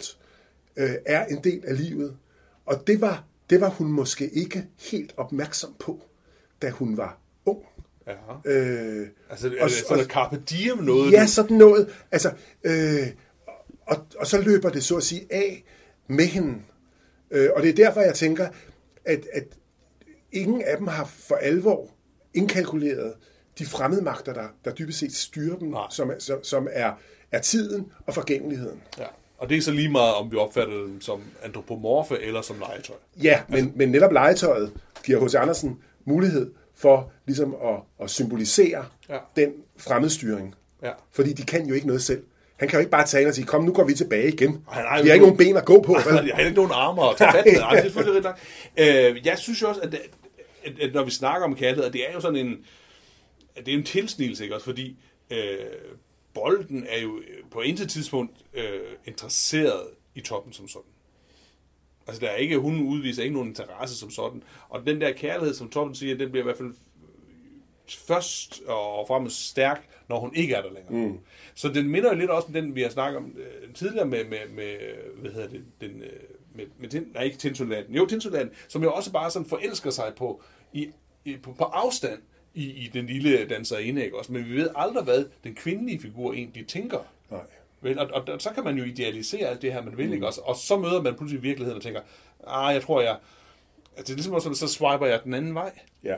[0.77, 2.17] øh, er en del af livet.
[2.65, 6.01] Og det var, det var hun måske ikke helt opmærksom på,
[6.61, 7.19] da hun var.
[8.07, 8.13] Ja.
[8.51, 11.11] Øh, Altså, og- sådan noget carpe diem noget?
[11.11, 11.89] Ja, sådan noget.
[12.11, 12.31] Altså,
[12.63, 13.07] øh,
[13.87, 15.63] og, og så løber det så at sige af
[16.07, 16.55] med hende.
[17.31, 18.47] Øh, og det er derfor, jeg tænker,
[19.05, 19.43] at, at
[20.31, 21.89] ingen af dem har for alvor
[22.33, 23.13] indkalkuleret
[23.59, 25.87] de fremmede magter, der, der dybest set styrer dem, Nej.
[25.91, 26.91] som, som, som er,
[27.31, 28.81] er tiden og forgængeligheden.
[28.99, 29.05] Ja.
[29.37, 32.95] Og det er så lige meget, om vi opfatter dem som antropomorfe eller som legetøj.
[33.23, 34.71] Ja, men, men netop legetøjet
[35.03, 35.35] giver H.C.
[35.35, 39.17] Andersen mulighed for ligesom at, at symbolisere Ja.
[39.35, 40.55] den fremmedstyring.
[40.83, 40.91] Ja.
[41.11, 42.23] Fordi de kan jo ikke noget selv.
[42.57, 44.63] Han kan jo ikke bare ind og sige, kom, nu går vi tilbage igen.
[44.71, 45.95] Ej, nej, vi har ikke nogen ben at gå på.
[45.97, 46.33] Jeg vel?
[46.33, 47.61] har ikke nogen armer at tage fat med.
[47.61, 48.25] Ej, det
[48.77, 49.09] er.
[49.09, 49.93] Øh, jeg synes jo også, at,
[50.63, 52.57] at, at, når vi snakker om kærlighed, at det er jo sådan en,
[53.65, 54.65] det er en tilsnigelse, ikke også?
[54.65, 54.97] Fordi
[55.29, 55.37] øh,
[56.33, 58.63] bolden er jo på intet tidspunkt øh,
[59.05, 59.81] interesseret
[60.15, 60.91] i toppen som sådan.
[62.07, 64.43] Altså, der er ikke, hun udviser ikke nogen interesse som sådan.
[64.69, 66.73] Og den der kærlighed, som Toppen siger, den bliver i hvert fald
[67.89, 71.07] først og fremmest stærk, når hun ikke er der længere.
[71.07, 71.17] Mm.
[71.55, 74.25] Så den minder jo lidt også om den, vi har snakket om øh, tidligere med,
[74.25, 74.77] med, med,
[75.15, 76.09] hvad hedder det, den, øh,
[76.55, 80.13] med, med tin, nej, ikke Tinsolanden, jo, Tinsolanden, som jo også bare sådan forelsker sig
[80.17, 80.43] på,
[80.73, 80.89] i,
[81.25, 82.19] i, på, på afstand
[82.53, 84.31] i, i den lille danserinde, ikke også?
[84.31, 86.99] Men vi ved aldrig, hvad den kvindelige figur egentlig tænker.
[87.31, 87.39] Nej.
[87.81, 90.27] Vel, og, og, og, så kan man jo idealisere alt det her, man vil, ikke
[90.27, 90.41] også?
[90.41, 92.01] Og så møder man pludselig virkeligheden og tænker,
[92.47, 93.17] ah, jeg tror, jeg...
[93.97, 95.71] Altså, det er ligesom også, så swiper jeg den anden vej.
[96.03, 96.15] Ja.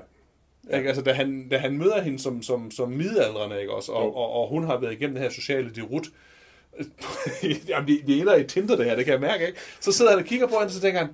[0.70, 0.78] Ja.
[0.78, 0.88] Ikke?
[0.88, 3.92] Altså, da han, da han møder hende som, som, som midaldrende, ikke også?
[3.92, 4.14] Og, Jo.
[4.14, 6.08] og, og, hun har været igennem det her sociale derut.
[7.68, 9.60] Jamen, det, det ender i Tinder, det her, det kan jeg mærke, ikke?
[9.80, 11.10] Så sidder han og kigger på hende, og så tænker han,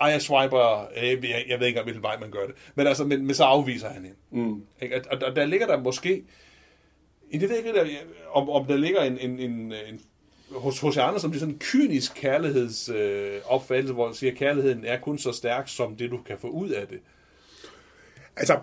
[0.00, 2.54] ej, jeg swiper, øh, jeg, jeg, jeg ved ikke hvilken vej man gør det.
[2.74, 4.16] Men altså, men, men så afviser han hende.
[4.30, 4.62] Mm.
[4.82, 4.96] Ikke?
[4.96, 6.24] Og, og, og der ligger der måske,
[7.38, 7.86] det ved jeg ikke, der,
[8.32, 10.00] om, om der ligger en, en, en, en
[10.50, 10.96] hos H.C.
[10.96, 15.18] Andersen, det er sådan en kynisk kærlighedsopfattelse, øh, hvor han siger, at kærligheden er kun
[15.18, 16.98] så stærk, som det, du kan få ud af det.
[18.36, 18.58] Altså,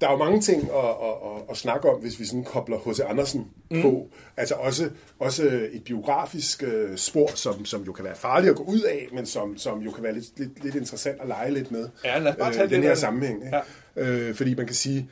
[0.00, 2.78] der er jo mange ting at, at, at, at snakke om, hvis vi sådan kobler
[2.78, 3.00] H.C.
[3.00, 3.82] Andersen mm.
[3.82, 4.08] på.
[4.36, 8.62] Altså også, også et biografisk øh, spor, som, som jo kan være farligt at gå
[8.62, 11.70] ud af, men som, som jo kan være lidt, lidt, lidt interessant at lege lidt
[11.70, 11.88] med.
[12.04, 13.44] Ja, lad os bare tage øh, den her sammenhæng.
[13.44, 13.56] Ikke?
[13.96, 14.02] Ja.
[14.02, 15.10] Øh, fordi man kan sige,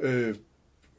[0.00, 0.34] øh,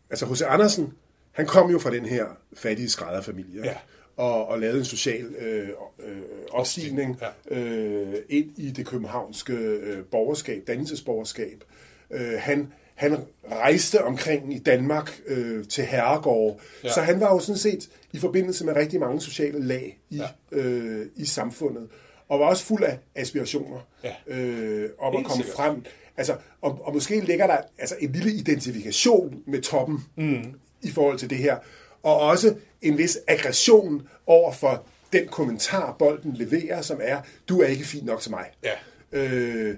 [0.10, 0.42] altså H.C.
[0.42, 0.94] Andersen,
[1.32, 3.62] han kom jo fra den her fattige skrædderfamilie.
[3.66, 3.74] Ja.
[4.18, 5.70] Og, og lavede en social øh,
[6.00, 6.18] øh,
[6.52, 7.20] opstigning
[7.52, 7.58] Ja.
[7.60, 11.64] øh, ind i det københavnske øh, borgerskab, dannelsesborgerskab.
[12.12, 13.18] Øh, han, han
[13.52, 16.94] rejste omkring i Danmark øh, til herregårde, Ja.
[16.94, 20.18] så han var jo sådan set i forbindelse med rigtig mange sociale lag i,
[20.52, 20.60] ja.
[20.60, 21.88] øh, i samfundet,
[22.30, 24.14] og var også fuld af aspirationer Ja.
[24.28, 25.56] øh, om Helt at komme sikkert.
[25.56, 25.86] frem.
[26.18, 30.54] Altså, og, og måske ligger der altså, en lille identifikation med toppen mm.
[30.82, 31.58] i forhold til det her,
[32.04, 37.68] og også en vis aggression over for den kommentar, bolden leverer, som er, du er
[37.68, 38.46] ikke fin nok til mig.
[38.64, 38.72] Ja.
[39.12, 39.76] Øh,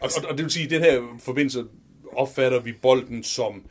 [0.00, 1.64] Og, og, og det vil sige, at i den her forbindelse
[2.12, 3.62] opfatter vi bolden som,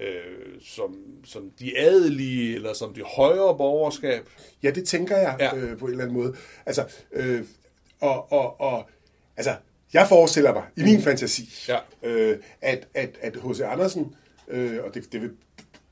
[0.00, 4.28] øh, som, som de adelige, eller som det højere borgerskab.
[4.62, 5.56] Ja, det tænker jeg ja.
[5.56, 6.34] øh, på en eller anden måde.
[6.66, 7.42] Altså, øh,
[8.02, 8.88] og, og, og,
[9.36, 9.54] altså,
[9.92, 11.78] jeg forestiller mig i min fantasi, Ja.
[12.02, 13.60] øh, at at at H.C.
[13.60, 14.14] Andersen,
[14.48, 15.30] øh, og det, det vil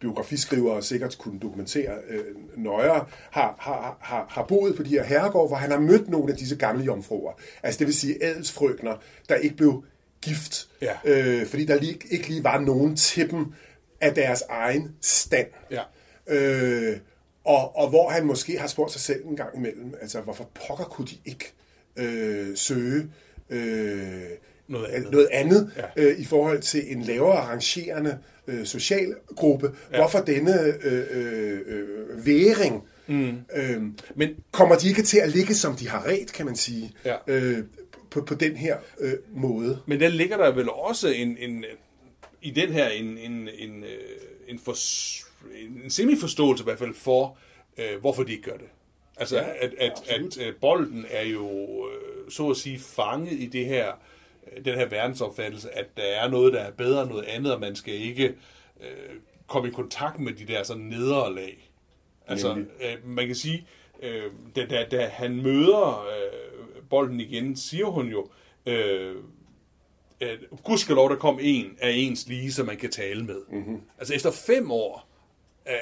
[0.01, 2.25] biografiskrivere sikkert kunne dokumentere øh,
[2.57, 6.33] nøjere, har, har, har, har boet på de her herregård, hvor han har mødt nogle
[6.33, 7.33] af disse gamle jomfruer.
[7.63, 8.97] Altså det vil sige adelsfrøkner,
[9.29, 9.85] der ikke blev
[10.23, 10.95] gift, Ja.
[11.05, 13.47] øh, fordi der lige, ikke lige var nogen til dem
[14.01, 15.47] af deres egen stand.
[15.71, 15.83] Ja.
[16.27, 16.97] Øh,
[17.45, 20.85] og, og hvor han måske har spurgt sig selv en gang imellem, altså hvorfor pokker
[20.85, 21.53] kunne de ikke
[22.01, 23.11] øh, søge
[23.51, 24.23] øh,
[24.69, 25.11] Noget andet.
[25.13, 26.03] noget andet Ja.
[26.05, 29.71] øh, i forhold til en lavere rangerende øh, social gruppe.
[29.93, 29.97] Ja.
[29.97, 32.83] Hvorfor denne øh, øh, øh, væring?
[33.07, 33.37] Mm.
[33.57, 33.83] Øh,
[34.15, 37.17] Men kommer de ikke til at ligge, som de har ret, kan man sige, Ja.
[37.27, 37.59] øh,
[38.11, 39.79] på, på den her øh, måde?
[39.87, 41.65] Men der ligger der vel også en, en
[42.43, 43.91] i den her en, en, en, øh,
[44.49, 44.75] en, for,
[45.85, 47.39] en semiforståelse i hvert fald for,
[47.79, 48.67] øh, hvorfor de ikke gør det.
[49.21, 50.39] Altså, ja, at, at, absolut.
[50.39, 51.49] at, at bolden er jo,
[51.89, 53.93] øh, så at sige, fanget i det her,
[54.53, 57.61] øh, den her verdensopfattelse, at der er noget, der er bedre end noget andet, og
[57.61, 58.35] man skal ikke
[58.81, 61.71] øh, komme i kontakt med de der sådan nedre lag.
[62.27, 63.67] Altså, øh, man kan sige,
[64.03, 64.23] øh,
[64.57, 68.29] da, da, da han møder øh, bolden igen, siger hun jo,
[68.67, 69.17] øh,
[70.21, 73.41] at gudskelov, der kom en af ens lige, som man kan tale med.
[73.51, 73.81] Mm-hmm.
[73.99, 75.09] Altså efter fem år,
[75.69, 75.75] øh,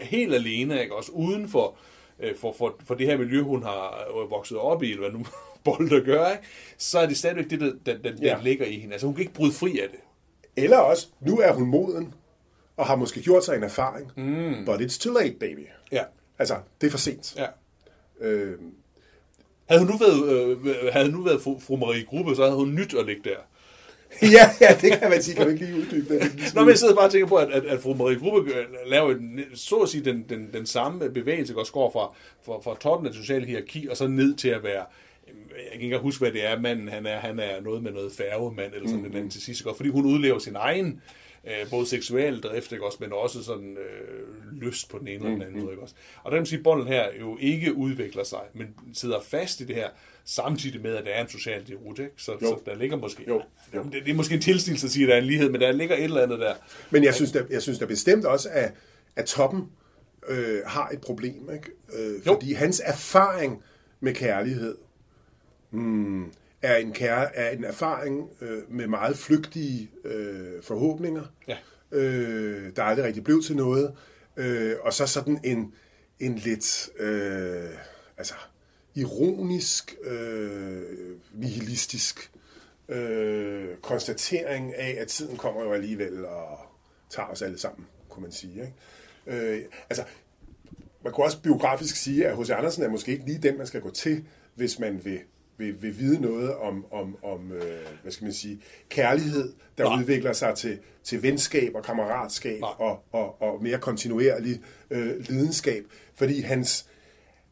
[0.00, 0.96] helt alene, ikke?
[0.96, 1.76] også uden for,
[2.22, 5.18] øh, for, for, for det her miljø, hun har øh, vokset op i, eller hvad
[5.20, 5.26] nu
[5.64, 6.44] bolden der gør, ikke?
[6.78, 8.38] så er det stadigvæk det, der, der, der, der Ja.
[8.42, 8.92] ligger i hende.
[8.92, 9.98] Altså hun kan ikke bryde fri af det.
[10.56, 12.14] Eller også, nu er hun moden,
[12.76, 14.10] og har måske gjort sig en erfaring.
[14.16, 14.64] Mm.
[14.66, 15.66] But it's too late, baby.
[15.92, 16.02] Ja.
[16.38, 17.36] Altså, det er for sent.
[17.36, 17.46] ja.
[18.20, 18.58] Øh,
[19.68, 22.56] Havde hun nu været, øh, havde hun nu været fru, fru Marie Gruppe, så havde
[22.56, 23.36] hun nyt at ligge der.
[24.36, 25.34] ja, ja, det kan man sige.
[25.34, 26.54] Kan du ikke lige uddybe det?
[26.54, 28.64] Nå, men jeg sidder bare og tænker på, at, at, at fru Marie Gruppe øh,
[28.86, 32.76] laver en, så at sige den, den, den samme bevægelse, der går fra, fra, fra
[32.80, 34.84] toppen af det sociale hierarki, og så ned til at være
[35.56, 37.18] jeg kan ikke huske, hvad det er, manden han er.
[37.18, 39.10] Han er noget med noget færgemand, eller sådan mm.
[39.10, 39.62] noget til sidst.
[39.76, 41.00] Fordi hun udlever sin egen,
[41.46, 45.30] øh, både seksuel drift, ikke også, men også sådan øh, lyst på den ene eller
[45.30, 45.72] den anden måde.
[45.72, 45.94] Ikke også?
[46.22, 49.60] Og der kan man sige, at bånden her jo ikke udvikler sig, men sidder fast
[49.60, 49.88] i det her,
[50.24, 52.02] samtidig med, at der er en social derute.
[52.02, 52.14] Ikke?
[52.16, 52.38] Så, Jo.
[52.48, 53.24] så der ligger måske...
[53.28, 53.42] Jo,
[53.74, 53.82] jo.
[53.82, 55.72] Det, det er måske en tilsnigelse at sige, at der er en lighed, men der
[55.72, 56.54] ligger et eller andet der.
[56.90, 58.72] Men jeg synes da, jeg synes da bestemt også, at,
[59.16, 59.62] at toppen
[60.28, 61.50] øh, har et problem.
[61.52, 61.70] Ikke?
[61.98, 62.32] Øh, Jo.
[62.32, 63.62] fordi hans erfaring
[64.00, 64.76] med kærlighed
[65.70, 66.32] mm,
[66.62, 71.56] er, en kær, er en erfaring øh, med meget flygtige øh, forhåbninger, Ja.
[71.92, 73.94] øh, der aldrig rigtig blev til noget.
[74.36, 75.74] Øh, og så sådan en,
[76.20, 77.68] en lidt øh,
[78.18, 78.34] altså,
[78.94, 80.82] ironisk, øh,
[81.32, 82.30] nihilistisk
[82.88, 86.58] øh, konstatering af, at tiden kommer jo alligevel og
[87.10, 88.54] tager os alle sammen, kunne man sige.
[88.60, 89.54] Ikke?
[89.54, 90.04] Øh, altså,
[91.04, 92.50] man kunne også biografisk sige, at H.C.
[92.50, 94.24] Andersen er måske ikke lige den, man skal gå til,
[94.54, 95.18] hvis man vil,
[95.56, 99.98] vil, vil vide noget om, om, om øh, hvad skal man sige, kærlighed, der Nej.
[99.98, 105.84] Udvikler sig til, til venskab og kammeratskab og, og, og mere kontinuerlig øh, lidenskab.
[106.14, 106.86] Fordi hans,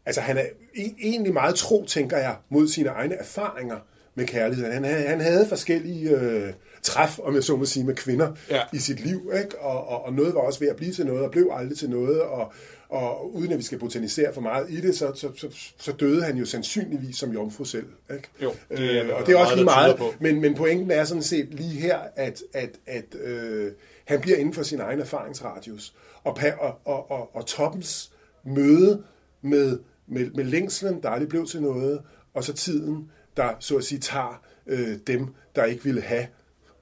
[0.06, 0.42] altså han er
[0.74, 3.76] e- egentlig meget tro, tænker jeg, mod sine egne erfaringer
[4.14, 4.72] med kærlighed.
[4.72, 8.60] Han, havde- han havde forskellige øh, træf, om jeg så må sige, med kvinder Ja.
[8.72, 9.58] i sit liv, ikke?
[9.58, 11.90] Og, og, og noget var også ved at blive til noget, og blev aldrig til
[11.90, 12.52] noget, og,
[12.88, 16.22] og uden at vi skal botanisere for meget i det, så, så, så, så døde
[16.22, 17.86] han jo sandsynligvis som jomfru selv.
[18.12, 18.28] Ikke?
[18.42, 20.14] Jo, det er øh, og det er også lige meget, på.
[20.20, 23.72] men, men pointen er sådan set lige her, at, at, at øh,
[24.04, 25.94] han bliver inden for sin egen erfaringsradius.
[26.24, 28.10] Og, og, og, og, og toppens
[28.44, 29.02] møde
[29.42, 29.78] med,
[30.10, 32.00] med, med længslen, der aldrig blev til noget,
[32.34, 36.26] og så tiden, der så at sige tager øh, dem, der ikke ville have,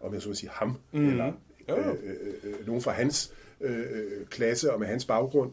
[0.00, 1.08] om jeg så at sige ham, mm.
[1.08, 1.32] eller
[1.68, 1.82] Jo, jo.
[1.92, 1.96] øh,
[2.44, 5.50] øh, øh, nogen fra hans øh, øh, klasse og med hans baggrund.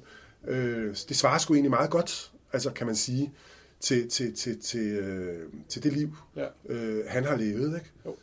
[0.48, 3.32] Øh, det svarer sgu egentlig meget godt, altså kan man sige,
[3.80, 6.46] til, til, til, til, øh, til det liv, Ja.
[6.70, 7.76] øh, han har levet.
[7.76, 8.16] Ikke?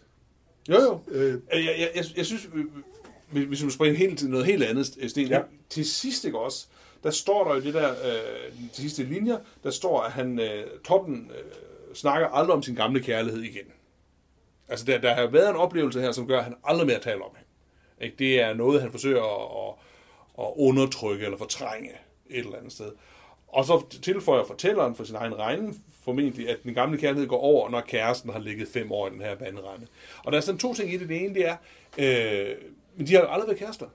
[0.68, 1.00] Jo, jo.
[1.08, 2.48] Øh, Jeg, jeg, jeg, jeg synes,
[3.30, 5.36] hvis vi springer helt til noget helt andet, Sten, Ja.
[5.38, 5.42] ja.
[5.70, 6.66] til sidst ikke også,
[7.02, 10.66] der står der jo det der, øh, de sidste linjer, der står, at han, øh,
[10.84, 13.66] toppen øh, snakker aldrig om sin gamle kærlighed igen.
[14.68, 17.22] Altså, der, der har været en oplevelse her, som gør, at han aldrig mere taler
[17.24, 17.48] om hende.
[18.00, 18.16] Ikke?
[18.18, 21.90] Det er noget, han forsøger at, at, at undertrykke eller fortrænge
[22.30, 22.92] et eller andet sted.
[23.48, 27.70] Og så tilføjer fortælleren for sin egen regning formentlig, at den gamle kærlighed går over,
[27.70, 29.86] når kæresten har ligget fem år i den her vandrende.
[30.24, 31.08] Og der er sådan to ting i det.
[31.08, 31.56] Det ene, det er,
[31.98, 32.56] øh,
[32.96, 33.86] men de har jo aldrig været kærester.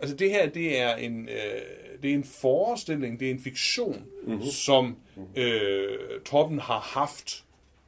[0.00, 4.04] Altså det her, det er en, øh, det er en forestilling, det er en fiktion,
[4.26, 4.42] mm-hmm.
[4.42, 4.96] som
[5.36, 7.44] øh, toppen har haft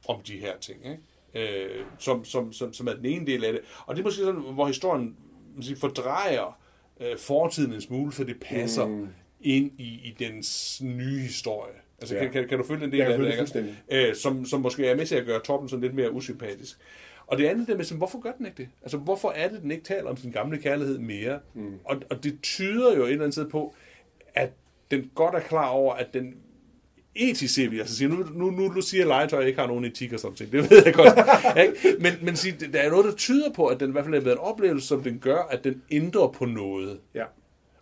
[0.07, 0.99] om de her ting, ikke?
[1.35, 3.61] Øh, som, som, som, som er den ene del af det.
[3.85, 5.15] Og det er måske sådan, hvor historien
[5.61, 6.59] siger, fordrejer
[7.01, 9.07] øh, fortiden en smule, så det passer mm.
[9.41, 11.73] ind i, i dens nye historie.
[11.99, 12.21] Altså, Ja.
[12.21, 13.53] kan, kan, kan du følge den del Jeg af det?
[13.53, 16.77] det øh, som, som måske er med til at gøre toppen sådan lidt mere usympatisk.
[17.33, 18.69] Og det andet der med, sådan, hvorfor gør den ikke det?
[18.81, 21.39] Altså, hvorfor er det, den ikke taler om sin gamle kærlighed mere?
[21.53, 21.79] Mm.
[21.85, 23.75] Og, og det tyder jo et eller andet sted på,
[24.33, 24.49] at
[24.91, 26.35] den godt er klar over, at den
[27.15, 29.59] etisk set, vil jeg så sige, nu, nu, nu, nu siger legetøj, at jeg ikke
[29.59, 31.19] har nogen etik og sådan ting, det ved jeg godt.
[31.63, 31.97] ikke?
[31.99, 34.21] Men, men sig, der er noget, der tyder på, at den i hvert fald har
[34.21, 36.99] været en oplevelse, som den gør, at den ændrer på noget.
[37.15, 37.23] ja.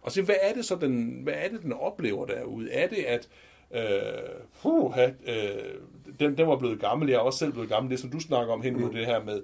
[0.02, 2.72] Og så, hvad er det så, den, hvad er det, den oplever derude?
[2.72, 3.28] Er det, at
[3.76, 3.82] øh,
[4.62, 5.46] puh, øh,
[6.20, 8.54] den, den var blevet gammel, jeg er også selv blevet gammel, det som du snakker
[8.54, 9.42] om hen mod det her med,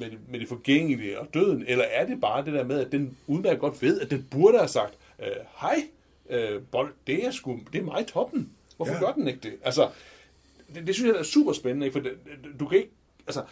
[0.00, 3.16] med, med det forgængelige og døden, eller er det bare det der med, at den
[3.26, 5.26] udmærket godt ved, at den burde have sagt, øh,
[5.60, 5.82] hej,
[6.30, 8.50] øh, bold, det er, sgu, det er mig toppen.
[8.76, 8.98] Hvorfor Ja.
[8.98, 9.04] ja.
[9.06, 9.54] gør den ikke det?
[9.64, 9.90] Altså,
[10.74, 12.00] det, det synes jeg er super spændende, ikke?
[12.00, 12.12] for det,
[12.60, 12.90] du kan ikke,
[13.26, 13.42] altså,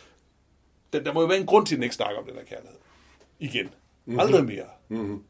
[0.92, 2.44] der, der må jo være en grund til, at den ikke snakker om den her
[2.44, 2.78] kærlighed.
[3.38, 3.64] Igen.
[4.04, 4.20] Mm-hmm.
[4.20, 4.64] Aldrig mere.
[4.88, 5.22] Mm-hmm.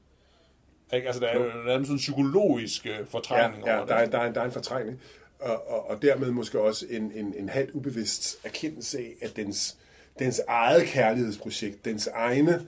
[0.95, 1.07] Ikke?
[1.07, 3.95] Altså, der er jo der er en sådan psykologisk øh, Ja, fortrængning ja over der,
[3.95, 5.01] er, der, er, der er en fortrængning,
[5.43, 9.77] og, og, og dermed måske også en, en, en halvt ubevidst erkendelse af, at dens,
[10.19, 12.67] dens eget kærlighedsprojekt, dens egne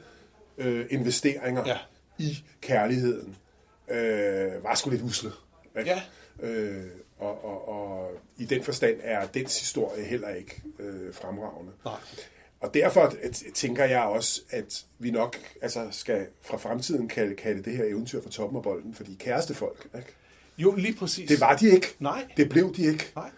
[0.59, 1.79] øh, investeringer Ja.
[2.19, 3.37] i kærligheden,
[3.89, 5.31] øh, var sgu lidt usle.
[5.79, 5.91] ikke?
[5.91, 6.03] Ja.
[6.49, 6.85] Øh,
[7.19, 11.73] og, og, og i den forstand er dens historie heller ikke øh, fremragende.
[11.85, 11.95] Nej.
[12.61, 13.15] Og derfor
[13.55, 18.23] tænker jeg også, at vi nok altså, skal fra fremtiden kalde, kalde det her eventyr
[18.23, 20.15] for toppen af bolden, fordi kærestefolk, ikke?
[20.59, 21.29] Jo, lige præcis.
[21.29, 21.87] Det var de ikke.
[22.01, 22.27] Nej.
[22.37, 23.13] Det blev de ikke.
[23.17, 23.31] Nej.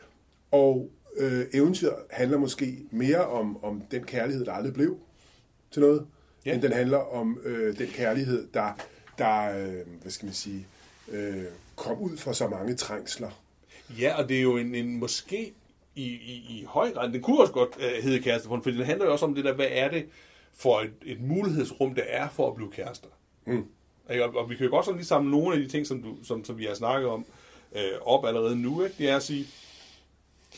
[0.50, 4.98] Og øh, eventyr handler måske mere om, om den kærlighed, der aldrig blev
[5.70, 6.07] til noget,
[6.46, 6.55] Ja.
[6.55, 8.79] end den handler om øh, den kærlighed, der,
[9.18, 10.66] der øh, hvad skal man sige,
[11.12, 11.44] øh,
[11.76, 13.31] kom ud fra så mange trængsler.
[13.98, 15.52] Ja, og det er jo en, en måske
[15.94, 19.07] i, i, i høj grad, den kunne også godt uh, hedde kærestefond, for det handler
[19.07, 20.07] jo også om det der, hvad er det
[20.55, 23.09] for et, et mulighedsrum, der er for at blive kærester.
[23.46, 23.64] Mm.
[24.09, 26.16] Og, og vi kan jo godt sådan lige samle nogle af de ting, som, du,
[26.25, 27.27] som, som vi har snakket om
[27.73, 28.95] øh, op allerede nu, ikke?
[28.99, 29.47] det er at sige,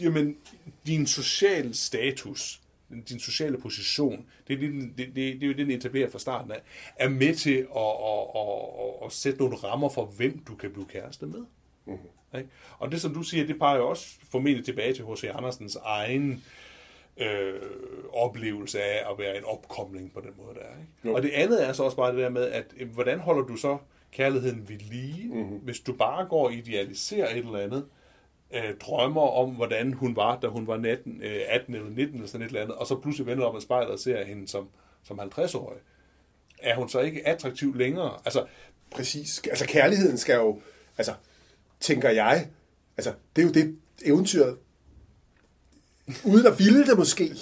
[0.01, 0.37] jamen,
[0.87, 2.61] din sociale status,
[3.09, 6.19] din sociale position, det er, det, det, det, det er jo det, den etablerer fra
[6.19, 6.61] starten af,
[6.97, 10.87] er med til at, at, at, at sætte nogle rammer for, hvem du kan blive
[10.87, 11.45] kæreste med.
[11.87, 12.39] Mm-hmm.
[12.39, 12.51] Ikke?
[12.79, 15.25] Og det, som du siger, det peger jo også formentlig tilbage til H.C.
[15.25, 16.39] Andersens egen øh,
[18.13, 20.81] oplevelse af at være en opkomling på den måde, der er.
[20.81, 20.93] Ikke?
[21.05, 21.15] Jo.
[21.15, 23.57] Og det andet er så også bare det der med, at øh, hvordan holder du
[23.57, 23.79] så
[24.13, 25.37] kærligheden ved lige, Mhm.
[25.39, 25.57] mm-hmm.
[25.59, 27.85] hvis du bare går og idealiserer et eller andet,
[28.55, 32.29] øh, drømmer om, hvordan hun var, da hun var 19, øh, 18 eller 19 eller
[32.29, 34.69] sådan et eller andet, og så pludselig vender op med spejlet og ser hende som,
[35.05, 35.79] som 50-årig.
[36.63, 38.19] Er hun så ikke attraktiv længere?
[38.25, 38.47] Altså,
[38.91, 39.43] Præcis.
[39.51, 40.61] Altså kærligheden skal jo,
[40.99, 41.13] altså,
[41.81, 42.49] tænker jeg,
[42.97, 44.57] altså, det er jo det eventyret,
[46.25, 47.35] uden at ville det måske,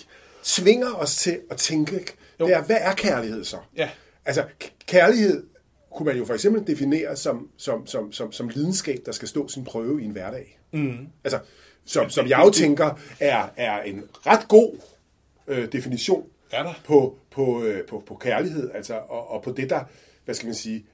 [0.42, 1.94] tvinger os til at tænke,
[2.38, 3.56] det er, hvad er kærlighed så?
[3.76, 3.90] Ja.
[4.24, 4.44] Altså,
[4.86, 5.46] kærlighed
[5.90, 9.48] kunne man jo for eksempel definere som, som, som, som, som lidenskab, der skal stå
[9.48, 10.58] sin prøve i en hverdag.
[10.72, 11.06] Mm.
[11.24, 11.38] Altså,
[11.84, 14.76] som, som jeg jo tænker, er, er en ret god
[15.48, 16.74] øh, definition Er der?
[16.84, 19.80] på, på, øh, på, på kærlighed, altså, og, og på det, der,
[20.24, 20.86] hvad skal man sige,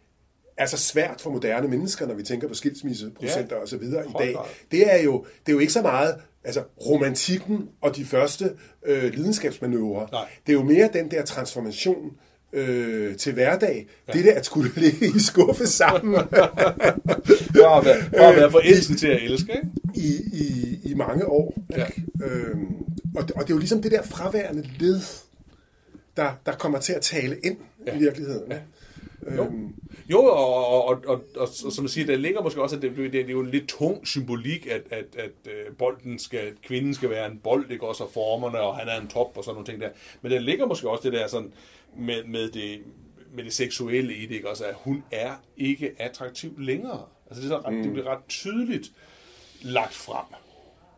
[0.57, 3.62] er så svært for moderne mennesker, når vi tænker på skilsmisseprocenter Ja.
[3.62, 4.37] og så videre i dag.
[4.71, 8.51] Det er jo det er jo ikke så meget altså romantikken og de første
[8.87, 10.07] øh, lidenskabsmanøvrer.
[10.12, 10.29] Nej.
[10.47, 12.11] Det er jo mere den der transformation
[12.53, 13.87] øh, til hverdag.
[14.09, 14.12] Ja.
[14.12, 16.15] Det der at skulle ligge i skuffe sammen
[17.57, 19.69] Fra at være, fra at være forelsket til at elske, ikke?
[19.95, 21.55] i, i, i mange år.
[21.77, 21.87] Ja.
[21.87, 22.03] Ikke?
[22.25, 22.67] Øhm,
[23.17, 25.01] og, det- og det er jo ligesom det der fraværende led,
[26.17, 27.95] der, der kommer til at tale ind ja.
[27.95, 28.53] i virkeligheden.
[28.53, 28.59] Ja.
[29.26, 29.74] Øhm,
[30.11, 32.82] Jo, og, og, og, og, og, og som jeg siger, der ligger måske også, at
[32.82, 36.52] det, det, det er jo en lidt tung symbolik, at, at, at øh, bolden skal,
[36.62, 39.44] kvinden skal være en bold, ikke også, og formerne, og han er en top, og
[39.44, 39.88] sådan nogle ting der.
[40.22, 41.52] Men der ligger måske også det der sådan,
[41.98, 42.82] med, med, det,
[43.35, 47.02] med det seksuelle i det, ikke også, at hun er ikke attraktiv længere.
[47.30, 47.82] Altså det, er så ret, mm.
[47.82, 48.92] det bliver ret tydeligt
[49.62, 50.26] lagt frem.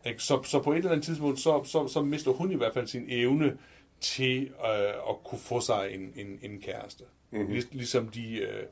[0.05, 0.23] Ikke?
[0.23, 2.87] Så, så på et eller andet tidspunkt, så, så, så mister hun i hvert fald
[2.87, 3.57] sin evne
[4.01, 7.03] til øh, at kunne få sig en, en, en kæreste.
[7.31, 7.53] Mm-hmm.
[7.53, 8.63] Lig, ligesom de, øh,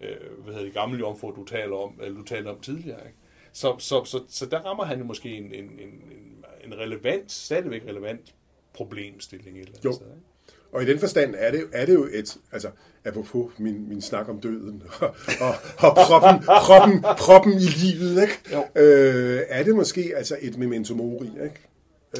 [0.00, 3.00] øh, hvad hedder de gamle jomfruer, du taler om, eller du talte om tidligere.
[3.06, 3.18] Ikke?
[3.52, 7.32] Så, så, så, så der rammer han jo måske en, en, en, en, en relevant,
[7.32, 8.34] stadigvæk relevant
[8.74, 9.92] problemstilling et eller andet Jo.
[9.92, 10.06] sted.
[10.06, 10.22] Ikke?
[10.72, 12.70] Og i den forstand er det, er det jo et, altså
[13.04, 18.40] apropos min, min snak om døden, og, og, og proppen, proppen, proppen i livet, ikke?
[18.52, 18.82] Jo.
[18.82, 21.60] Øh, er det måske altså et memento mori, ikke?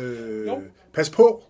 [0.00, 0.62] Øh, Jo.
[0.92, 1.44] pas på,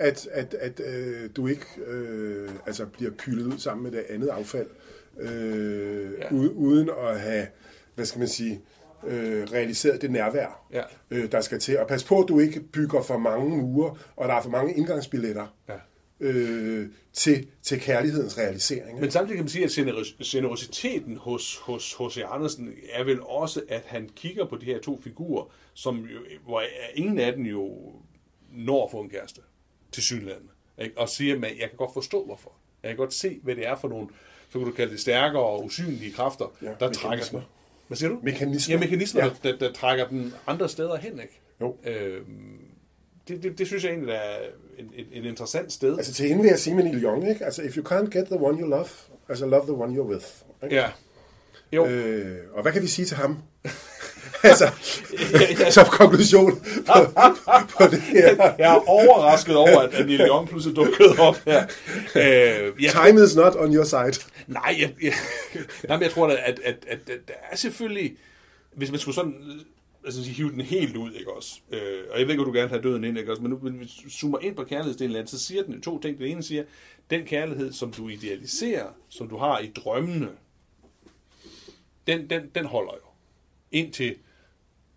[0.00, 4.28] at, at, at øh, du ikke øh, altså bliver kylet ud sammen med det andet
[4.28, 4.66] affald,
[5.20, 6.32] øh, Ja.
[6.54, 7.46] uden at have,
[7.94, 8.60] hvad skal man sige,
[9.06, 10.82] øh, realiseret det nærvær, Ja.
[11.10, 11.78] øh, der skal til.
[11.78, 14.74] Og pas på, at du ikke bygger for mange mure, og der er for mange
[14.74, 15.74] indgangsbilletter Ja.
[16.20, 19.00] øh, til, til kærlighedens realisering.
[19.00, 19.70] Men samtidig kan man sige, at
[20.24, 22.18] generositeten hos, hos H.C.
[22.30, 26.62] Andersen er vel også, at han kigger på de her to figurer, som jo, hvor
[26.94, 27.92] ingen af dem jo
[28.52, 29.40] når at få en kæreste
[29.92, 30.50] til synlandet.
[30.78, 30.98] Ikke?
[30.98, 32.52] Og siger, at jeg kan godt forstå, hvorfor.
[32.82, 34.08] Jeg kan godt se, hvad det er for nogle,
[34.50, 37.40] så kan du kalde det stærkere og usynlige kræfter, Ja, der trækker den.
[37.86, 38.18] Hvad siger du?
[38.22, 38.74] Mekanismer.
[38.74, 39.30] Ja, mekanismer, Ja.
[39.42, 41.40] Der, der, trækker den andre steder hen, ikke?
[41.60, 41.76] Jo.
[41.84, 42.58] Øhm,
[43.28, 44.36] det, det, det, synes jeg egentlig er
[44.78, 45.96] et, et, et interessant sted.
[45.96, 47.44] Altså til hende vil jeg sige med Neil Young, ikke?
[47.44, 48.88] Altså, if you can't get the one you love,
[49.28, 50.26] altså love the one you're with.
[50.64, 50.76] Ikke?
[50.76, 50.90] ja.
[51.72, 51.86] Jo.
[51.86, 53.38] Øh, og hvad kan vi sige til ham?
[54.50, 54.70] altså,
[55.76, 56.94] som konklusion på,
[57.78, 58.54] på det her.
[58.58, 61.66] Jeg er overrasket over, at Neil Young pludselig dukkede op her.
[62.16, 64.24] Øh, jeg, Time is not on your side.
[64.46, 65.12] nej, jeg, jeg,
[65.88, 68.16] nej, men jeg tror, at, at, at, at, at der er selvfølgelig,
[68.74, 69.34] hvis man skulle sådan
[70.04, 71.60] altså, hive den helt ud, ikke også?
[71.72, 73.42] Øh, og jeg ved ikke, hvor du gerne vil have døden ind, ikke også?
[73.42, 76.18] Men nu, hvis du zoomer ind på kærlighedsdelen af det, så siger den to ting.
[76.18, 76.64] Det ene siger,
[77.10, 80.28] den kærlighed, som du idealiserer, som du har i drømmene,
[82.06, 83.08] den, den, den holder jo.
[83.72, 84.14] Indtil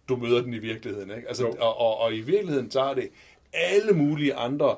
[0.09, 1.11] du møder den i virkeligheden.
[1.15, 1.27] Ikke?
[1.27, 1.51] Altså, Jo.
[1.59, 3.09] og, og, og i virkeligheden, så er det
[3.53, 4.77] alle mulige andre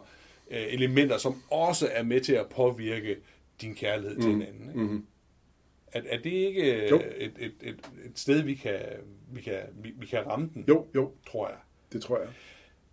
[0.52, 3.16] øh, elementer, som også er med til at påvirke
[3.62, 4.68] din kærlighed til hinanden.
[4.70, 4.80] Ikke?
[4.80, 5.06] Mm-hmm.
[5.92, 7.02] Er, er det ikke øh, Jo.
[7.18, 8.80] et, et, et, et sted, vi kan,
[9.34, 11.58] vi, kan, vi, vi kan ramme den, Jo, jo, tror jeg.
[11.94, 12.28] det tror jeg.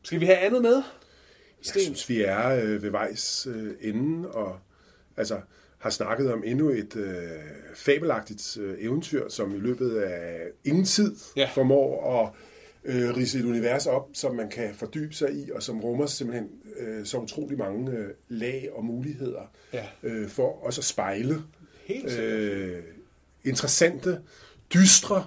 [0.03, 0.83] Skal vi have andet med?
[1.75, 4.59] Jeg synes, vi er øh, ved vejs øh, ende, og
[5.17, 5.41] altså
[5.83, 7.31] har snakket om endnu et øh,
[7.75, 11.49] fabelagtigt øh, eventyr, som i løbet af ingen tid Ja.
[11.55, 12.31] formår at
[12.85, 16.49] øh, rise et univers op, som man kan fordybe sig i, og som rummer simpelthen
[16.79, 19.85] øh, så utrolig mange øh, lag og muligheder Ja.
[20.03, 21.43] øh, for også at spejle
[21.85, 22.83] Helt øh,
[23.45, 24.19] interessante,
[24.75, 25.25] dystre,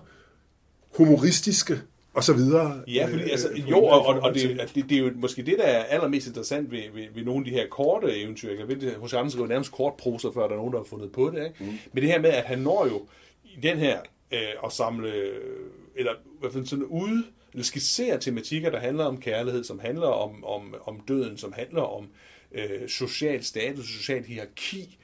[0.97, 1.81] humoristiske
[2.15, 2.83] og så videre.
[2.87, 5.41] Ja, fordi øh, altså, øh, jo, og, og, og det, det, det er jo måske
[5.45, 8.57] det, der er allermest interessant ved, ved, ved nogle af de her korte eventyr.
[8.59, 11.11] Jeg ved, hos Andersen skriver nærmest kort prosa, før der er nogen, der har fundet
[11.11, 11.45] på det.
[11.45, 11.55] Ikke?
[11.59, 11.77] Mm.
[11.93, 13.07] Men det her med, at han når jo
[13.43, 13.99] i den her
[14.31, 15.11] øh, at samle,
[15.95, 20.07] eller i hvert fald sådan ude, eller skitsere tematikker, der handler om kærlighed, som handler
[20.07, 22.07] om, om, om døden, som handler om
[22.51, 24.97] øh, social status, social hierarki,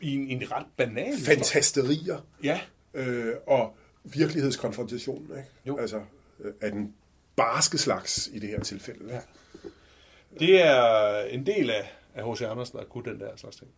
[0.00, 1.12] i en, i en ret banal.
[1.24, 2.60] Fantasterier Ja,
[2.94, 5.22] øh, og virkelighedskonfrontation.
[5.22, 5.48] Ikke?
[5.66, 5.78] Jo.
[5.78, 6.00] Altså
[6.40, 6.94] øh, af den
[7.36, 9.04] barske slags i det her tilfælde.
[9.04, 9.20] Ikke?
[10.38, 12.42] det er en del af af H.C.
[12.42, 13.70] Andersen at kunne den der slags ting.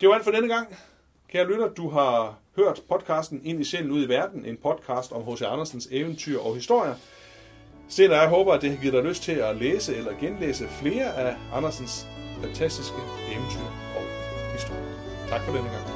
[0.00, 0.76] Det var alt for denne gang.
[1.28, 5.32] Kære lytter, du har hørt podcasten Ind i sjælen ud i verden, en podcast om
[5.32, 5.42] H.C.
[5.42, 6.94] Andersens eventyr og historier.
[7.88, 10.68] Sten og jeg håber, at det har givet dig lyst til at læse eller genlæse
[10.68, 12.06] flere af Andersens
[12.42, 12.98] fantastiske
[13.32, 14.02] eventyr og
[14.52, 15.28] historier.
[15.28, 15.93] Tak for denne gang.